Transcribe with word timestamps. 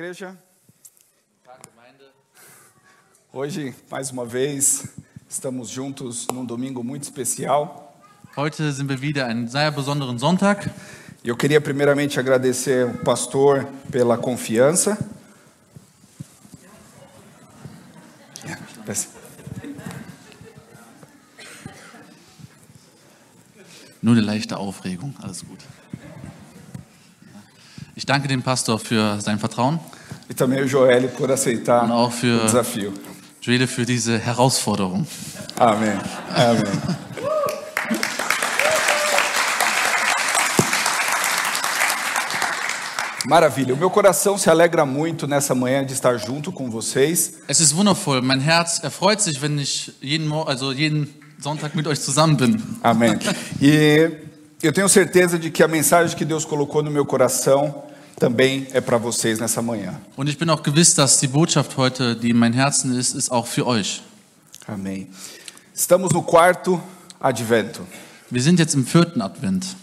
Igreja. 0.00 0.34
Hoje, 3.30 3.74
mais 3.90 4.10
uma 4.10 4.24
vez, 4.24 4.88
estamos 5.28 5.68
juntos 5.68 6.26
num 6.28 6.42
domingo 6.42 6.82
muito 6.82 7.02
especial. 7.02 7.94
Heute 8.34 8.72
sind 8.72 8.88
wir 8.88 9.02
wieder 9.02 9.26
einen 9.26 9.46
sehr 9.46 9.70
besonderen 9.70 10.18
Sonntag. 10.18 10.70
Eu 11.22 11.36
queria 11.36 11.60
primeiramente 11.60 12.18
agradecer 12.18 12.86
o 12.86 13.04
pastor 13.04 13.66
pela 13.90 14.16
confiança. 14.16 14.96
Nur 24.00 24.14
eine 24.14 24.22
leichte 24.22 24.56
Aufregung, 24.56 25.14
alles 25.20 25.44
gut. 25.46 25.58
Ich 28.00 28.06
danke 28.06 28.28
dem 28.28 28.40
Pastor 28.42 28.78
für 28.78 29.20
sein 29.20 29.38
Vertrauen, 29.38 29.78
E 30.30 30.32
também 30.32 30.62
o 30.62 30.66
Joel 30.66 31.08
por 31.08 31.30
aceitar 31.30 31.84
Und 31.84 31.90
auch 31.92 32.10
für- 32.10 32.40
o 32.40 32.46
desafio. 32.46 32.94
Joele 33.42 33.66
für 33.66 33.84
diese 33.84 34.18
Herausforderung. 34.18 35.06
Amém. 35.58 35.98
Amém. 36.34 36.62
Maravilha. 43.26 43.74
O 43.74 43.76
meu 43.76 43.90
coração 43.90 44.38
se 44.38 44.48
alegra 44.48 44.86
muito 44.86 45.26
nessa 45.26 45.54
manhã 45.54 45.84
de 45.84 45.92
estar 45.92 46.16
junto 46.18 46.50
com 46.50 46.70
vocês. 46.70 47.34
Es 47.48 47.60
ist 47.60 47.74
wundervoll. 47.76 48.22
Mein 48.22 48.40
Herz 48.40 48.80
erfreut 48.82 49.20
sich, 49.20 49.40
wenn 49.42 49.58
ich 49.58 49.92
jeden, 50.00 50.26
Mo 50.26 50.44
also 50.44 50.72
jeden 50.72 51.06
Sonntag 51.38 51.74
mit 51.76 51.86
euch 51.86 52.00
zusammen 52.00 52.36
bin. 52.36 52.62
Amém. 52.82 53.18
E 53.60 54.10
eu 54.62 54.72
tenho 54.72 54.88
certeza 54.88 55.38
de 55.38 55.50
que 55.50 55.62
a 55.62 55.68
mensagem 55.68 56.16
que 56.16 56.24
Deus 56.24 56.44
colocou 56.46 56.82
no 56.82 56.90
meu 56.90 57.04
coração 57.04 57.82
também 58.20 58.68
é 58.72 58.80
para 58.80 58.98
vocês 58.98 59.40
nessa 59.40 59.62
manhã. 59.62 59.98
Und 60.16 60.28
ich 60.28 60.38
bin 60.38 60.50
auch 60.50 60.62
gewiss, 60.62 60.94
dass 60.94 61.18
die 61.18 61.26
Botschaft 61.26 61.76
heute, 61.76 62.14
die 62.14 62.30
in 62.30 62.36
meinem 62.36 62.52
Herzen 62.52 62.96
ist, 62.96 63.14
ist 63.14 63.32
auch 63.32 63.46
für 63.46 63.66
euch. 63.66 64.02
Amém. 64.68 65.08
Estamos 65.74 66.12
no 66.12 66.22
quarto 66.22 66.80
advento. 67.18 67.80
Wir 68.30 68.42
sind 68.42 68.60
jetzt 68.60 68.74
im 68.74 68.84
vierten 68.84 69.22
Advent. 69.22 69.74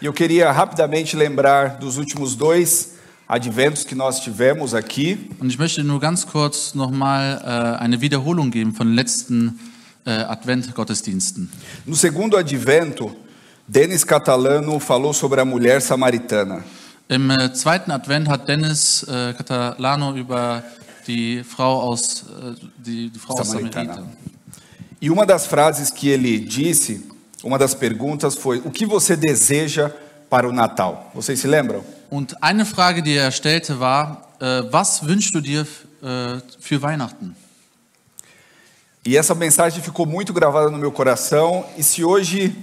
E 0.00 0.06
eu 0.06 0.12
queria 0.12 0.50
rapidamente 0.52 1.16
lembrar 1.16 1.78
dos 1.80 1.98
últimos 1.98 2.36
dois 2.36 2.92
adventos 3.26 3.84
que 3.84 3.96
nós 3.96 4.20
tivemos 4.20 4.72
aqui. 4.72 5.28
Und 5.40 5.50
ich 5.50 5.58
möchte 5.58 5.82
nur 5.82 5.98
ganz 5.98 6.24
kurz 6.24 6.74
nochmal 6.74 7.42
äh, 7.42 7.82
eine 7.82 8.00
Wiederholung 8.00 8.52
geben 8.52 8.72
von 8.72 8.86
den 8.86 8.94
letzten 8.94 9.58
äh, 10.06 10.10
Advent-Gottesdiensten. 10.10 11.50
No 11.84 11.96
segundo 11.96 12.36
advento, 12.36 13.16
Denis 13.66 14.06
Catalano 14.06 14.78
falou 14.78 15.12
sobre 15.12 15.40
a 15.40 15.44
mulher 15.44 15.80
samaritana. 15.80 16.62
Im 17.08 17.30
äh, 17.30 17.52
zweiten 17.52 17.90
Advent 17.90 18.28
hat 18.28 18.48
Dennis 18.48 19.02
äh, 19.02 19.34
Catalano 19.34 20.16
über 20.16 20.62
die 21.06 21.44
Frau 21.44 21.82
aus, 21.82 22.22
äh, 22.22 22.54
die, 22.78 23.10
die 23.10 23.18
Frau 23.18 23.34
aus 23.34 23.48
Samaritana. 23.48 23.94
Samarita. 23.94 24.16
E 25.02 25.10
uma 25.10 25.26
das 25.26 25.46
frases 25.46 25.90
que 25.90 26.08
ele 26.08 26.38
disse, 26.38 27.02
uma 27.42 27.58
das 27.58 27.74
perguntas 27.74 28.36
foi: 28.36 28.62
O 28.64 28.70
que 28.70 28.86
você 28.86 29.16
deseja 29.16 29.90
para 30.30 30.48
o 30.48 30.52
Natal? 30.52 31.10
Vocês 31.14 31.40
se 31.40 31.46
lembram? 31.46 31.84
Und 32.08 32.34
eine 32.40 32.64
Frage, 32.64 33.02
die 33.02 33.16
er 33.16 33.30
stellte, 33.32 33.78
war, 33.80 34.28
äh, 34.40 34.62
was 34.70 35.06
wünschst 35.06 35.34
du 35.34 35.42
dir 35.42 35.66
äh, 36.02 36.40
für 36.58 36.80
Weihnachten? 36.80 37.36
E 39.04 39.18
essa 39.18 39.34
mensagem 39.34 39.82
ficou 39.82 40.06
muito 40.06 40.32
gravada 40.32 40.70
no 40.70 40.78
meu 40.78 40.90
coração. 40.90 41.66
E 41.76 41.82
se 41.82 42.02
hoje 42.02 42.56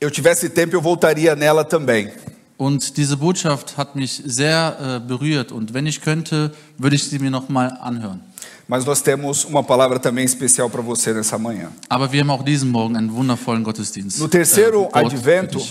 eu 0.00 0.10
tivesse 0.10 0.48
tempo, 0.48 0.74
eu 0.74 0.80
voltaria 0.80 1.36
nela 1.36 1.62
também. 1.62 2.10
Und 2.58 2.96
diese 2.96 3.16
Botschaft 3.18 3.76
hat 3.76 3.96
mich 3.96 4.22
sehr 4.24 5.00
äh, 5.04 5.06
berührt. 5.06 5.52
Und 5.52 5.74
wenn 5.74 5.86
ich 5.86 6.00
könnte, 6.00 6.52
würde 6.78 6.96
ich 6.96 7.04
sie 7.04 7.18
mir 7.18 7.30
nochmal 7.30 7.76
anhören. 7.82 8.20
Mas 8.68 8.84
nós 8.84 9.00
temos 9.00 9.44
uma 9.44 9.62
palavra 9.62 9.98
também 9.98 10.24
especial 10.24 10.68
para 10.68 10.82
você 10.82 11.12
nessa 11.12 11.38
manhã. 11.38 11.70
Aber 11.88 12.10
wir 12.10 12.20
haben 12.20 12.30
auch 12.30 12.42
diesen 12.42 12.70
Morgen 12.70 12.96
einen 12.96 13.12
wundervollen 13.14 13.62
Gottesdienst. 13.62 14.18
No 14.18 14.26
terceiro 14.26 14.88
für 14.90 14.96
advento, 14.96 15.62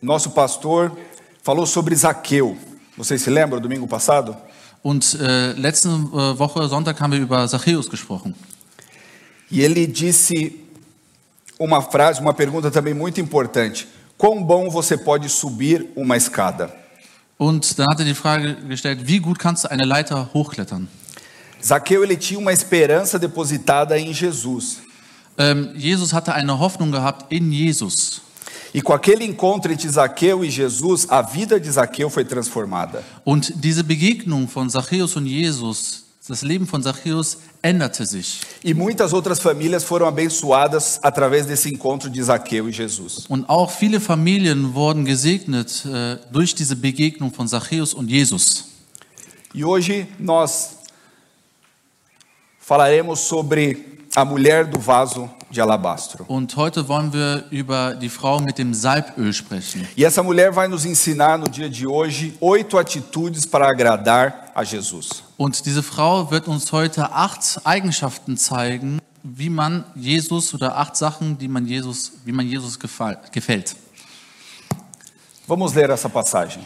nosso 0.00 0.30
pastor 0.30 0.96
falou 1.42 1.66
sobre 1.66 1.94
Zaqueu. 1.96 2.56
Vocês 2.96 3.20
se 3.22 3.30
lembram, 3.30 3.60
domingo 3.60 3.86
passado? 3.86 4.36
Und 4.82 5.18
äh, 5.20 5.52
letzte 5.52 5.88
äh, 5.88 6.38
Woche, 6.38 6.66
Sonntag, 6.68 6.98
haben 7.00 7.12
wir 7.12 7.20
über 7.20 7.46
Zachäus 7.46 7.90
gesprochen. 7.90 8.34
E 9.50 9.60
ele 9.60 9.86
disse 9.86 10.54
uma 11.58 11.82
frase, 11.82 12.20
uma 12.22 12.32
pergunta 12.32 12.70
também 12.70 12.94
muito 12.94 13.20
importante: 13.20 13.86
Quão 14.20 14.44
bom 14.44 14.68
você 14.68 14.98
pode 14.98 15.30
subir 15.30 15.88
uma 15.96 16.14
escada? 16.14 16.70
Und 17.38 17.78
dann 17.78 17.86
hat 17.90 18.00
er 18.00 18.04
die 18.04 18.14
Frage 18.14 18.54
gestellt, 18.68 19.06
wie 19.06 19.18
gut 19.18 19.38
kannst 19.38 19.64
du 19.64 19.70
eine 19.70 19.86
Leiter 19.86 20.28
hochklettern? 20.34 20.86
Zaqueu 21.58 22.04
ele 22.04 22.18
tinha 22.18 22.38
uma 22.38 22.52
esperança 22.52 23.18
depositada 23.18 23.98
em 23.98 24.12
Jesus. 24.12 24.82
Ähm, 25.38 25.70
Jesus 25.74 26.12
hatte 26.12 26.34
eine 26.34 26.52
Hoffnung 26.52 26.92
gehabt 26.92 27.32
in 27.32 27.50
Jesus. 27.50 28.20
E 28.74 28.82
com 28.82 28.92
aquele 28.92 29.24
encontro 29.24 29.72
entre 29.72 29.88
Zaqueu 29.88 30.44
e 30.44 30.50
Jesus, 30.50 31.06
a 31.08 31.22
vida 31.22 31.58
de 31.58 31.72
Zaqueu 31.72 32.10
foi 32.10 32.26
transformada. 32.26 33.02
Und 33.24 33.54
diese 33.56 33.82
Begegnung 33.82 34.46
von 34.46 34.68
Zachäus 34.68 35.16
und 35.16 35.24
Jesus, 35.24 36.04
das 36.28 36.42
Leben 36.42 36.66
von 36.66 36.82
Zachäus 36.82 37.38
änderte 37.62 38.04
sich. 38.04 38.40
E 38.62 38.74
muitas 38.74 39.12
outras 39.12 39.40
famílias 39.40 39.84
foram 39.84 40.06
abençoadas 40.06 41.00
através 41.02 41.46
desse 41.46 41.68
encontro 41.68 42.10
de 42.10 42.22
Zaqueu 42.22 42.68
e 42.68 42.72
Jesus. 42.72 43.26
Und 43.28 43.48
auch 43.48 43.70
viele 43.70 44.00
Familien 44.00 44.74
wurden 44.74 45.04
gesegnet 45.04 45.84
äh, 45.86 46.18
durch 46.30 46.54
diese 46.54 46.76
Begegnung 46.76 47.32
von 47.32 47.48
Zachäus 47.48 47.94
und 47.94 48.08
Jesus. 48.10 48.66
E 49.54 49.64
hoje 49.64 50.06
nós 50.18 50.76
falaremos 52.58 53.20
sobre 53.20 53.76
a 54.14 54.24
mulher 54.24 54.64
do 54.64 54.78
vaso 54.78 55.28
de 55.50 55.60
alabastro. 55.60 56.24
Und 56.28 56.54
heute 56.56 56.86
wollen 56.88 57.12
wir 57.12 57.44
über 57.50 57.94
die 57.94 58.08
Frau 58.08 58.40
mit 58.40 58.58
dem 58.58 58.72
Salböl 58.72 59.32
sprechen. 59.32 59.86
E 59.96 60.04
essa 60.04 60.22
mulher 60.22 60.54
vai 60.54 60.68
nos 60.68 60.84
ensinar 60.84 61.38
no 61.38 61.48
dia 61.48 61.68
de 61.68 61.86
hoje 61.86 62.34
oito 62.40 62.78
atitudes 62.78 63.44
para 63.46 63.68
agradar 63.68 64.52
a 64.54 64.62
Jesus. 64.62 65.22
Und 65.36 65.64
diese 65.66 65.82
Frau 65.82 66.30
wird 66.30 66.46
uns 66.46 66.70
heute 66.72 67.12
acht 67.12 67.60
Eigenschaften 67.64 68.36
zeigen, 68.36 69.00
wie 69.22 69.50
man 69.50 69.84
Jesus 69.94 70.54
oder 70.54 70.76
acht 70.76 70.96
Sachen, 70.96 71.36
die 71.36 71.48
man 71.48 71.66
Jesus, 71.66 72.12
wie 72.24 72.32
man 72.32 72.46
Jesus 72.46 72.78
gefällt. 72.78 73.76
Vamos 75.46 75.74
ler 75.74 75.90
essa 75.90 76.08
passagem. 76.08 76.62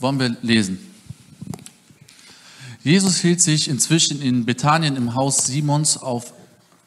Wollen 0.00 0.18
wir 0.18 0.36
lesen. 0.42 0.78
Jesus 2.82 3.18
hielt 3.18 3.40
sich 3.40 3.68
inzwischen 3.68 4.20
in 4.20 4.44
Bethanien 4.44 4.96
im 4.96 5.14
Haus 5.14 5.46
Simons 5.46 5.96
auf, 5.96 6.32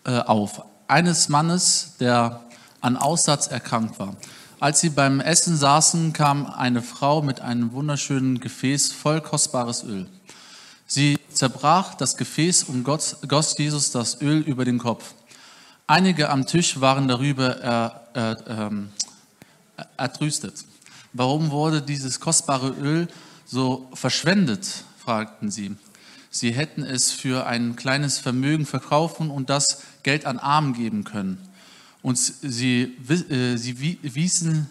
äh, 0.06 0.12
auf, 0.12 0.62
eines 0.90 1.30
Mannes, 1.30 1.94
der 2.00 2.42
an 2.82 2.98
Aussatz 2.98 3.48
erkrankt 3.48 4.00
war. 4.00 4.16
Als 4.60 4.82
sie 4.82 4.90
beim 4.90 5.22
Essen 5.22 5.56
saßen, 5.56 6.12
kam 6.12 6.46
eine 6.46 6.82
Frau 6.82 7.22
mit 7.22 7.42
einem 7.42 7.72
wunderschönen 7.72 8.40
Gefäß 8.40 8.92
voll 8.92 9.22
kostbares 9.22 9.84
Öl. 9.84 10.08
Sie 10.86 11.18
zerbrach 11.32 11.94
das 11.94 12.18
Gefäß 12.18 12.64
und 12.64 12.84
goss, 12.84 13.58
Jesus 13.58 13.92
das 13.92 14.22
Öl 14.22 14.42
über 14.42 14.66
den 14.66 14.80
Kopf. 14.80 15.14
Einige 15.88 16.30
am 16.30 16.46
Tisch 16.46 16.82
waren 16.82 17.08
darüber 17.08 17.58
er, 17.62 18.08
er, 18.14 18.38
ähm, 18.48 18.90
ertrüstet. 19.96 20.66
Warum 21.14 21.52
wurde 21.52 21.82
dieses 21.82 22.20
kostbare 22.20 22.70
Öl 22.70 23.08
so 23.46 23.90
verschwendet? 23.94 24.84
fragten 24.98 25.50
sie. 25.50 25.76
Sie 26.32 26.52
hätten 26.52 26.84
es 26.84 27.12
für 27.12 27.48
ein 27.48 27.76
kleines 27.76 28.20
Vermögen 28.20 28.66
verkaufen 28.66 29.32
und 29.32 29.50
das 29.50 29.82
Geld 30.04 30.26
an 30.26 30.38
Armen 30.40 30.74
geben 30.74 31.04
können. 31.04 31.40
Und 32.02 32.18
sie, 32.18 32.96
äh, 33.10 33.58
sie 33.58 33.80
wi- 33.82 34.00
wiesen, 34.04 34.70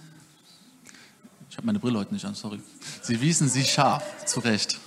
ich 1.51 1.57
habe 1.57 1.67
meine 1.67 1.79
Brille 1.81 1.99
heute 1.99 2.15
nicht 2.15 2.25
an, 2.25 2.35
sorry. 2.35 2.61
Sie 3.03 3.21
wiesen 3.21 3.49
sie 3.49 3.65
scharf 3.65 4.05
zurecht. 4.25 4.79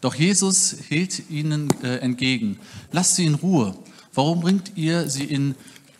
Doch 0.00 0.14
Jesus 0.14 0.76
hielt 0.88 1.30
ihnen 1.30 1.68
äh, 1.82 1.96
entgegen. 1.98 2.58
Lasst 2.92 3.16
sie 3.16 3.26
in 3.26 3.34
Ruhe. 3.34 3.76
Warum 4.14 4.40
bringt 4.40 4.72
ihr 4.76 5.08
sie 5.08 5.24
in 5.24 5.54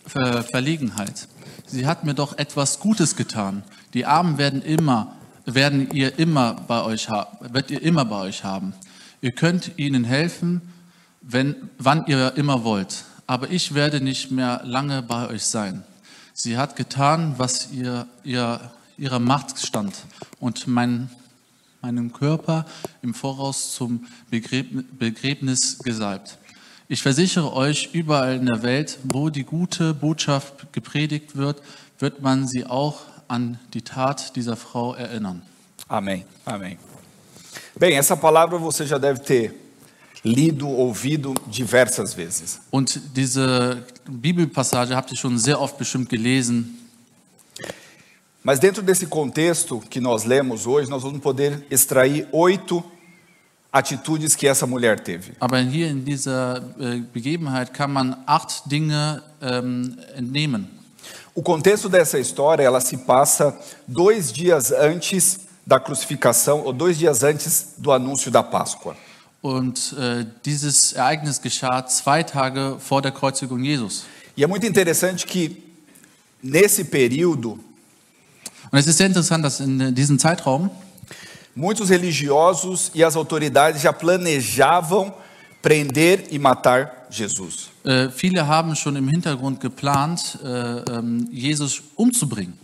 Ver 0.07 0.43
Verlegenheit? 0.43 1.29
Sie 1.67 1.87
hat 1.87 2.05
mir 2.05 2.15
doch 2.15 2.39
etwas 2.39 2.81
Gutes 2.81 3.17
getan. 3.17 3.63
Die 3.95 4.07
Armen 4.07 4.39
werden 4.39 4.63
immer, 4.63 5.17
werden 5.55 5.91
ihr 5.93 6.19
immer 6.19 6.55
bei 6.55 6.83
euch 6.83 7.09
haben, 7.09 7.53
wird 7.53 7.71
ihr 7.71 7.83
immer 7.83 8.05
bei 8.05 8.21
euch 8.21 8.45
haben. 8.45 8.75
Ihr 9.21 9.33
könnt 9.33 9.73
ihnen 9.77 10.05
helfen, 10.05 10.61
wenn, 11.21 11.57
wann 11.79 12.07
ihr 12.07 12.37
immer 12.37 12.65
wollt. 12.65 13.05
Aber 13.27 13.51
ich 13.51 13.75
werde 13.75 14.01
nicht 14.01 14.31
mehr 14.31 14.63
lange 14.65 15.03
bei 15.03 15.29
euch 15.29 15.45
sein. 15.45 15.85
Sie 16.33 16.57
hat 16.57 16.77
getan, 16.77 17.35
was 17.37 17.71
ihr, 17.73 18.07
ihr, 18.25 18.61
ihrer 18.97 19.19
Macht 19.19 19.59
stand 19.59 19.95
und 20.39 20.67
mein, 20.67 21.11
meinen 21.83 22.13
Körper 22.13 22.65
im 23.03 23.13
Voraus 23.13 23.75
zum 23.75 24.07
Begräb, 24.31 24.99
Begräbnis 24.99 25.79
gesalbt. 25.81 26.39
Ich 26.89 27.03
versichere 27.03 27.53
euch, 27.53 27.91
überall 27.93 28.37
in 28.37 28.47
der 28.47 28.63
Welt, 28.63 28.99
wo 29.05 29.29
die 29.29 29.45
gute 29.45 29.93
Botschaft 29.93 30.73
gepredigt 30.73 31.37
wird, 31.37 31.61
wird 31.99 32.23
man 32.23 32.47
sie 32.47 32.65
auch 32.65 33.01
an 33.29 33.59
die 33.73 33.83
Tat 33.83 34.35
dieser 34.35 34.57
Frau 34.57 34.95
erinnern. 34.95 35.43
Amém. 35.89 36.25
Amém. 36.45 36.79
Bem, 37.79 37.95
essa 37.97 38.17
palavra 38.17 38.59
você 38.59 38.87
já 38.87 38.99
deve 38.99 39.21
ter 39.21 39.55
lido, 40.25 40.69
ouvido 40.69 41.35
diversas 41.47 42.15
vezes. 42.15 42.61
Und 42.71 43.01
diese 43.15 43.85
Bibelpassage 44.07 44.95
habt 44.95 45.11
ihr 45.13 45.17
schon 45.17 45.39
sehr 45.39 45.61
oft 45.61 45.79
bestimmt 45.79 46.09
gelesen. 46.09 46.75
Mas 48.43 48.59
dentro 48.61 48.83
desse 48.83 49.07
contexto 49.07 49.81
que 49.91 50.01
nós 50.01 50.25
lemos 50.25 50.67
hoje, 50.67 50.89
nós 50.89 51.03
vamos 51.03 51.21
poder 51.21 51.67
extrair 51.71 52.27
oito 52.33 52.83
atitudes 53.71 54.35
que 54.35 54.47
essa 54.47 54.67
mulher 54.67 54.99
teve. 54.99 55.33
Aber 55.41 55.59
hier 55.61 55.89
in 55.89 56.05
dieser 56.05 56.63
äh, 56.79 57.01
Begebenheit 57.13 57.75
kann 57.75 57.93
man 57.93 58.17
acht 58.27 58.71
Dinge 58.71 59.23
ähm, 59.43 59.99
entnehmen. 60.15 60.78
O 61.35 61.43
contexto 61.43 61.89
dessa 61.89 62.19
história, 62.19 62.63
ela 62.63 62.81
se 62.81 62.97
passa 62.97 63.57
dois 63.87 64.33
dias 64.33 64.73
antes 64.73 65.41
da 65.67 65.79
crucificação, 65.79 66.63
ou 66.65 66.73
dois 66.73 66.99
dias 66.99 67.23
antes 67.23 67.75
do 67.77 67.93
anúncio 67.93 68.31
da 68.31 68.43
Páscoa. 68.43 68.97
Und 69.41 69.95
äh, 69.97 70.27
dieses 70.43 70.95
Ereignis 70.95 71.39
geschah 71.39 71.83
zwei 71.87 72.25
Tage 72.25 72.77
vor 72.81 73.01
der 73.03 73.13
Kreuzigung 73.13 73.63
Jesus. 73.63 74.05
E 74.37 74.43
é 74.43 74.47
muito 74.47 74.67
interessante 74.67 75.27
que 75.27 75.63
nesse 76.43 76.85
período, 76.85 77.59
Und 78.71 78.79
es 78.79 78.87
ist 78.87 78.99
sehr 78.99 79.07
interessant, 79.07 79.45
dass 79.45 79.61
in 79.61 79.95
diesem 79.95 80.19
Zeitraum 80.19 80.71
muitos 81.55 81.89
religiosos 81.89 82.91
e 82.95 83.03
as 83.03 83.17
autoridades 83.17 83.81
já 83.81 83.93
planejavam 83.93 85.15
prender 85.63 86.27
e 86.31 86.39
matar 86.39 87.07
Jesus. 87.11 87.68
Äh, 87.85 88.09
viele 88.11 88.47
haben 88.47 88.75
schon 88.75 88.97
im 88.97 89.09
Hintergrund 89.09 89.61
geplant, 89.61 90.39
äh, 90.45 90.49
ähm, 90.49 91.29
Jesus 91.31 91.83
umzubringen. 91.97 92.59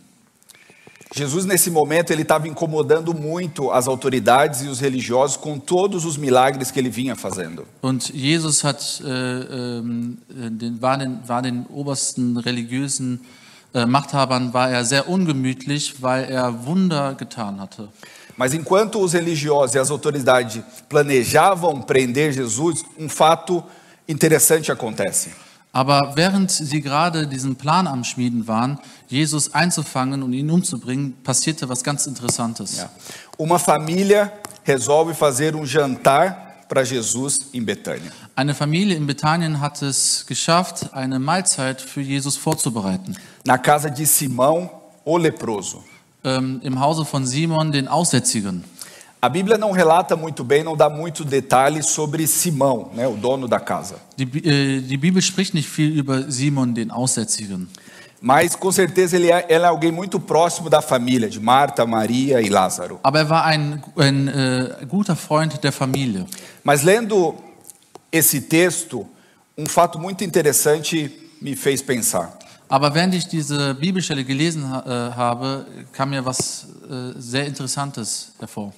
Jesus, 1.15 1.45
nesse 1.45 1.71
momento, 1.71 2.13
ele 2.13 2.23
estava 2.23 2.49
incomodando 2.49 3.15
muito 3.15 3.71
as 3.71 3.87
autoridades 3.87 4.63
e 4.63 4.69
os 4.69 4.81
religiosos 4.81 5.37
com 5.37 5.61
todos 5.61 6.05
os 6.05 6.17
milagres 6.17 6.73
que 6.73 6.81
ele 6.81 6.91
vinha 6.91 7.15
fazendo. 7.15 7.65
Und 7.81 8.13
Jesus 8.13 8.65
hat, 8.65 9.01
äh, 9.05 9.09
ähm, 9.09 10.19
äh, 10.29 10.51
den, 10.51 10.83
war, 10.83 10.99
den, 10.99 11.21
war 11.29 11.41
den 11.43 11.67
obersten 11.67 12.37
religiösen 12.37 13.21
Machthabern 13.89 14.55
war 14.55 14.71
er 14.71 14.85
sehr 14.85 15.09
ungemütlich, 15.09 16.01
weil 16.01 16.31
er 16.31 16.65
Wunder 16.65 17.17
getan 17.17 17.61
hatte. 17.61 17.89
Mas 18.37 18.53
enquanto 18.53 19.01
os 19.01 19.15
religiosos 19.15 19.75
e 19.75 19.79
as 19.79 19.91
autoridades 19.91 20.63
planejavam 20.89 21.83
prender 21.83 22.33
Jesus, 22.33 22.85
um 22.99 23.09
fato 23.09 23.63
interessante 24.07 24.73
acontece. 24.73 25.31
Aber 25.73 26.13
während 26.15 26.53
sie 26.53 26.81
gerade 26.81 27.27
diesen 27.27 27.57
Plan 27.57 27.89
am 27.89 28.05
Schmieden 28.05 28.47
waren, 28.47 28.79
Jesus 29.09 29.53
einzufangen 29.53 30.23
und 30.23 30.33
ihn 30.33 30.49
umzubringen, 30.49 31.15
passierte 31.25 31.69
was 31.69 31.83
ganz 31.83 32.07
Interessantes. 32.07 32.87
Uma 33.37 33.59
família 33.59 34.31
resolve 34.65 35.15
fazer 35.15 35.53
um 35.57 35.67
jantar 35.67 36.45
para 36.69 36.85
Jesus 36.85 37.41
em 37.53 37.65
Betânia. 37.65 38.13
Eine 38.37 38.55
Familie 38.55 38.97
in 38.97 39.07
Bethanien 39.07 39.61
hat 39.61 39.83
es 39.83 40.25
geschafft, 40.27 40.93
eine 40.93 41.19
Mahlzeit 41.19 41.81
für 41.81 42.01
Jesus 42.01 42.37
vorzubereiten. 42.37 43.17
Na 43.45 43.59
casa 43.59 43.91
de 43.91 44.07
Simão, 44.07 44.71
o 45.05 45.19
leproso. 45.19 45.83
Ähm, 46.23 46.61
Im 46.63 46.81
Hause 46.81 47.05
von 47.05 47.27
Simon, 47.27 47.73
den 47.73 47.89
Aussätzigen. 47.89 48.65
A 49.25 49.29
Bíblia 49.31 49.57
não 49.57 49.73
relata 49.73 50.15
muito 50.17 50.45
bem, 50.45 50.63
não 50.63 50.77
dá 50.77 50.91
muito 50.91 51.25
detalhe 51.25 51.83
sobre 51.83 52.27
Simão, 52.27 52.91
né, 52.95 53.09
o 53.09 53.17
dono 53.17 53.49
da 53.49 53.59
casa. 53.59 53.97
Die, 54.19 54.27
Bi- 54.27 54.43
äh, 54.45 54.81
die 54.83 54.99
Bibel 54.99 55.23
spricht 55.23 55.55
nicht 55.55 55.67
viel 55.67 55.99
über 55.99 56.31
Simon, 56.31 56.75
den 56.75 56.91
Aussätzigen. 56.91 57.67
Mas 58.21 58.55
com 58.55 58.71
certeza 58.71 59.17
ele 59.17 59.31
é, 59.33 59.47
ele 59.49 59.65
é 59.65 59.67
alguém 59.67 59.91
muito 59.91 60.21
próximo 60.21 60.69
da 60.69 60.83
família, 60.83 61.31
de 61.31 61.41
Marta, 61.41 61.87
Maria 61.87 62.43
e 62.43 62.51
Lázaro. 62.51 63.01
Aber 63.03 63.19
er 63.21 63.31
war 63.31 63.47
ein, 63.47 63.83
ein 63.97 64.29
äh, 64.29 64.85
guter 64.87 65.17
Freund 65.17 65.59
der 65.65 65.73
Familie. 65.73 66.27
Mas 66.63 66.83
lendo 66.83 67.35
esse 68.13 68.43
texto, 68.43 69.07
um 69.57 69.65
fato 69.67 69.99
muito 69.99 70.23
interessante 70.23 71.11
me 71.41 71.57
fez 71.57 71.81
pensar. 71.83 72.39
Aber 72.69 72.93
während 72.95 73.15
ich 73.15 73.27
diese 73.27 73.75
Bibelstelle 73.75 74.23
gelesen 74.25 74.65
äh, 74.65 74.91
habe, 75.17 75.65
kam 75.93 76.11
mir 76.11 76.27
was 76.27 76.67
äh, 76.91 77.19
sehr 77.19 77.47
Interessantes 77.47 78.33
hervor. 78.39 78.73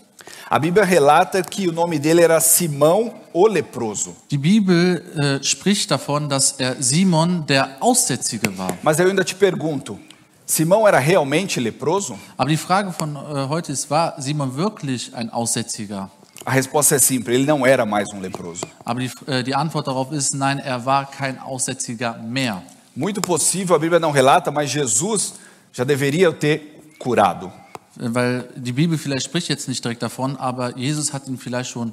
A 0.48 0.58
Bíblia 0.58 0.84
relata 0.84 1.42
que 1.42 1.68
o 1.68 1.72
nome 1.72 1.98
dele 1.98 2.22
era 2.22 2.40
Simão 2.40 3.14
o 3.32 3.46
leproso. 3.46 4.16
Die 4.30 4.38
Bibel 4.38 5.02
äh, 5.16 5.42
spricht 5.42 5.90
davon, 5.90 6.28
dass 6.28 6.52
er 6.58 6.76
Simon 6.80 7.44
der 7.46 7.76
Aussätzige 7.80 8.56
war. 8.56 8.76
Mas 8.82 8.98
eu 8.98 9.08
ainda 9.08 9.24
te 9.24 9.34
pergunto, 9.34 9.98
Simão 10.46 10.86
era 10.86 10.98
realmente 10.98 11.58
leproso? 11.58 12.16
Aber 12.36 12.48
die 12.48 12.56
Frage 12.56 12.92
von 12.92 13.16
äh, 13.16 13.48
heute 13.48 13.72
ist, 13.72 13.90
war 13.90 14.14
Simon 14.20 14.56
wirklich 14.56 15.12
ein 15.14 15.30
Aussätziger? 15.30 16.08
A 16.44 16.52
resposta 16.52 16.94
é 16.94 16.98
simples, 17.00 17.34
ele 17.36 17.46
não 17.46 17.66
era 17.66 17.84
mais 17.84 18.08
um 18.14 18.20
leproso. 18.20 18.64
Aber 18.84 19.00
die, 19.00 19.10
äh, 19.26 19.42
die 19.42 19.54
Antwort 19.54 19.88
darauf 19.88 20.12
ist, 20.12 20.32
nein, 20.32 20.60
er 20.60 20.86
war 20.86 21.10
kein 21.10 21.40
Aussätziger 21.40 22.18
mehr. 22.18 22.62
Muito 22.94 23.20
possível, 23.20 23.74
a 23.74 23.78
Bíblia 23.80 23.98
não 23.98 24.12
relata, 24.12 24.52
mas 24.52 24.70
Jesus 24.70 25.34
já 25.72 25.82
deveria 25.82 26.32
ter 26.32 26.94
curado. 27.00 27.52
Weil 27.96 28.48
die 28.56 28.72
Bibel 28.72 28.98
vielleicht 28.98 29.24
spricht 29.24 29.48
jetzt 29.48 29.68
nicht 29.68 29.82
direkt 29.82 30.02
davon, 30.02 30.36
aber 30.36 30.76
Jesus 30.76 31.12
hat 31.12 31.26
ihn 31.28 31.38
vielleicht 31.38 31.70
schon 31.70 31.92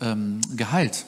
ähm, 0.00 0.40
geheilt. 0.50 1.04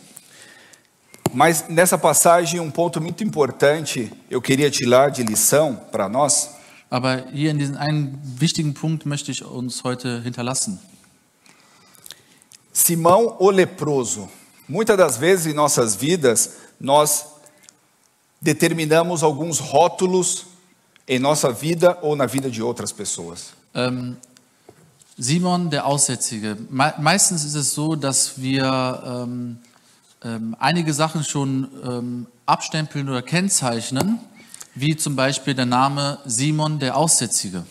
Mas 1.32 1.68
nessa 1.68 1.98
passagem, 1.98 2.60
um 2.60 2.70
ponto 2.70 3.00
muito 3.00 3.24
importante 3.24 4.10
eu 4.30 4.40
queria 4.40 4.70
tirar 4.70 5.10
de 5.10 5.22
lição 5.22 5.74
para 5.90 6.08
nós, 6.08 6.56
Aber 6.88 7.26
hier 7.32 7.50
in 7.50 7.58
diesem 7.58 7.76
einen 7.76 8.18
wichtigen 8.38 8.72
Punkt 8.72 9.06
möchte 9.06 9.32
ich 9.32 9.44
uns 9.44 9.82
heute 9.82 10.22
hinterlassen. 10.22 10.78
Simão 12.72 13.36
o 13.38 13.50
leproso. 13.50 14.28
Muitas 14.68 14.96
das 14.96 15.16
vezes 15.16 15.46
em 15.46 15.54
nossas 15.54 15.96
vidas, 15.96 16.56
nós 16.78 17.26
determinamos 18.40 19.22
alguns 19.22 19.58
rótulos 19.58 20.46
em 21.08 21.18
nossa 21.18 21.50
vida 21.52 21.98
ou 22.02 22.14
na 22.14 22.26
vida 22.26 22.50
de 22.50 22.62
outras 22.62 22.92
pessoas. 22.92 23.52
Ähm, 23.74 24.16
Simon, 25.18 25.70
der 25.70 25.86
Aussätzige. 25.86 26.58
Me 26.68 26.92
meistens 26.98 27.42
ist 27.44 27.54
es 27.54 27.74
so, 27.74 27.96
dass 27.96 28.38
wir 28.40 29.02
ähm, 29.06 29.58
ähm, 30.22 30.54
einige 30.58 30.92
Sachen 30.92 31.24
schon 31.24 31.68
ähm, 31.82 32.26
abstempeln 32.44 33.08
oder 33.08 33.22
kennzeichnen, 33.22 34.18
wie 34.74 34.94
zum 34.94 35.16
Beispiel 35.16 35.54
der 35.54 35.64
Name 35.64 36.18
Simon, 36.26 36.78
der 36.78 36.98
Aussätzige. 36.98 37.64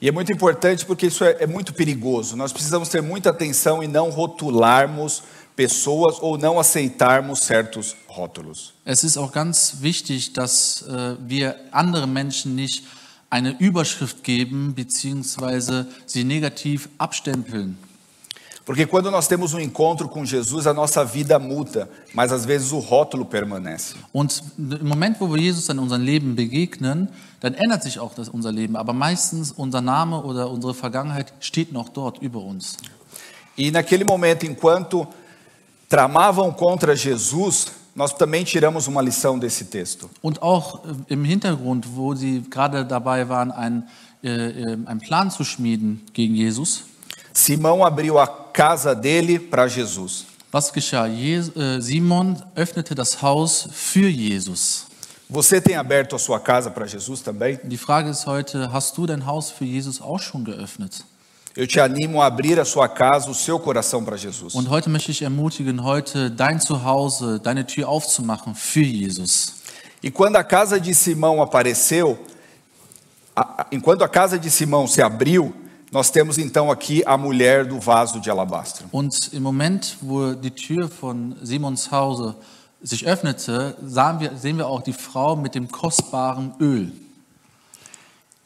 E 0.00 0.08
é 0.08 0.12
muito 0.12 0.32
importante 0.32 0.86
porque 0.86 1.08
isso 1.08 1.22
é, 1.24 1.42
é 1.42 1.46
muito 1.46 1.74
perigoso. 1.74 2.34
Nós 2.34 2.54
precisamos 2.54 2.88
ter 2.88 3.02
muita 3.02 3.28
atenção 3.28 3.82
e 3.82 3.86
não 3.86 4.08
rotularmos 4.08 5.22
pessoas 5.54 6.16
ou 6.22 6.38
não 6.38 6.58
aceitarmos 6.58 7.40
certos 7.40 7.94
rótulos. 8.08 8.72
Es 8.86 9.04
ist 9.04 9.18
auch 9.18 9.30
ganz 9.30 9.82
wichtig, 9.82 10.32
dass 10.32 10.86
äh, 10.88 11.16
wir 11.20 11.54
anderen 11.70 12.14
Menschen 12.14 12.54
nicht 12.54 12.86
eine 13.30 13.56
Überschrift 13.58 14.24
geben, 14.24 14.74
beziehungsweise 14.74 15.86
sie 16.04 16.24
negativ 16.24 16.88
abstempeln. 16.98 17.78
Porque 18.66 18.86
quando 18.86 19.10
nós 19.10 19.26
temos 19.26 19.54
um 19.54 19.58
encontro 19.58 20.08
com 20.08 20.24
Jesus, 20.24 20.66
a 20.66 20.74
nossa 20.74 21.04
vida 21.04 21.38
muda, 21.38 21.88
mas 22.12 22.30
às 22.30 22.44
vezes 22.44 22.70
o 22.72 22.78
rótulo 22.78 23.24
permanece. 23.24 23.96
Und 24.12 24.42
im 24.58 24.86
Moment, 24.86 25.18
wo 25.20 25.28
wir 25.34 25.42
Jesus 25.42 25.68
in 25.68 25.78
unserem 25.78 26.02
Leben 26.02 26.36
begegnen, 26.36 27.08
dann 27.40 27.54
ändert 27.54 27.82
sich 27.82 27.98
auch 27.98 28.14
das, 28.14 28.28
unser 28.28 28.52
Leben. 28.52 28.76
Aber 28.76 28.92
meistens 28.92 29.50
unser 29.50 29.80
Name 29.80 30.22
oder 30.22 30.50
unsere 30.50 30.74
Vergangenheit 30.74 31.32
steht 31.40 31.72
noch 31.72 31.88
dort 31.88 32.18
über 32.18 32.40
uns. 32.40 32.76
E 33.56 33.70
naquele 33.70 34.04
momento, 34.04 34.46
enquanto 34.46 35.08
tramavam 35.88 36.52
contra 36.54 36.94
Jesus, 36.94 37.66
nós 37.94 38.14
também 38.14 38.44
tiramos 38.44 38.86
uma 38.86 39.02
lição 39.02 39.38
desse 39.38 39.64
texto. 39.64 40.08
Und 40.22 40.42
auch 40.42 40.84
äh, 40.84 41.12
im 41.14 41.24
Hintergrund, 41.24 41.86
wo 41.94 42.14
sie 42.14 42.42
gerade 42.50 42.84
dabei 42.84 43.28
waren, 43.28 43.50
einen, 43.50 43.88
äh, 44.22 44.28
äh, 44.28 44.78
einen 44.86 45.00
Plan 45.00 45.30
zu 45.30 45.44
schmieden 45.44 46.04
gegen 46.12 46.34
Jesus, 46.34 46.84
Simão 47.32 47.84
abriu 47.84 48.18
a 48.18 48.26
casa 48.26 48.94
dele 48.94 49.38
para 49.38 49.66
Jesus. 49.66 50.26
was 50.52 50.72
geschah? 50.72 51.06
Jes 51.06 51.48
äh, 51.56 51.80
Simon 51.80 52.36
öffnete 52.54 52.94
das 52.94 53.22
Haus 53.22 53.68
für 53.72 54.08
Jesus. 54.08 54.86
Você 55.28 55.60
tem 55.60 55.76
aberto 55.76 56.16
a 56.16 56.18
sua 56.18 56.40
casa 56.40 56.70
para 56.70 56.86
Jesus 56.86 57.22
também? 57.22 57.58
Die 57.62 57.76
Frage 57.76 58.10
ist 58.10 58.26
heute, 58.26 58.72
hast 58.72 58.98
du 58.98 59.06
dein 59.06 59.26
Haus 59.26 59.50
für 59.50 59.64
Jesus 59.64 60.00
auch 60.00 60.18
schon 60.18 60.44
geöffnet? 60.44 61.04
Eu 61.56 61.66
te 61.66 61.80
animo 61.80 62.22
a 62.22 62.26
abrir 62.26 62.60
a 62.60 62.64
sua 62.64 62.88
casa, 62.88 63.28
o 63.30 63.34
seu 63.34 63.58
coração 63.58 64.04
para 64.04 64.16
Jesus. 64.16 64.54
Und 64.54 64.68
heute 64.70 64.88
möchte 64.88 65.10
ich 65.10 65.22
ermutigen, 65.22 65.82
heute 65.82 66.30
dein 66.30 66.60
Zuhause, 66.60 67.40
deine 67.40 67.66
Tür 67.66 67.88
aufzumachen 67.88 68.54
für 68.54 68.84
Jesus. 68.84 69.54
E 70.02 70.10
quando 70.10 70.36
a 70.36 70.44
casa 70.44 70.78
de 70.80 70.94
Simão 70.94 71.42
apareceu, 71.42 72.18
a- 73.34 73.66
enquanto 73.72 74.02
a 74.02 74.08
casa 74.08 74.38
de 74.38 74.48
Simão 74.50 74.86
se 74.86 75.02
abriu, 75.02 75.52
nós 75.92 76.08
temos 76.08 76.38
então 76.38 76.70
aqui 76.70 77.02
a 77.04 77.18
mulher 77.18 77.66
do 77.66 77.80
vaso 77.80 78.20
de 78.20 78.30
alabastro. 78.30 78.86
Und 78.92 79.10
im 79.32 79.42
Moment, 79.42 79.96
wo 80.00 80.34
die 80.34 80.52
Tür 80.52 80.88
von 80.88 81.36
Simons 81.42 81.90
Hause 81.90 82.36
sich 82.80 83.04
öffnete, 83.04 83.76
sahen 83.84 84.20
wir, 84.20 84.36
sehen 84.36 84.56
wir 84.56 84.68
auch 84.68 84.82
die 84.82 84.92
Frau 84.92 85.34
mit 85.34 85.56
dem 85.56 85.68
kostbaren 85.68 86.54
Öl. 86.60 86.92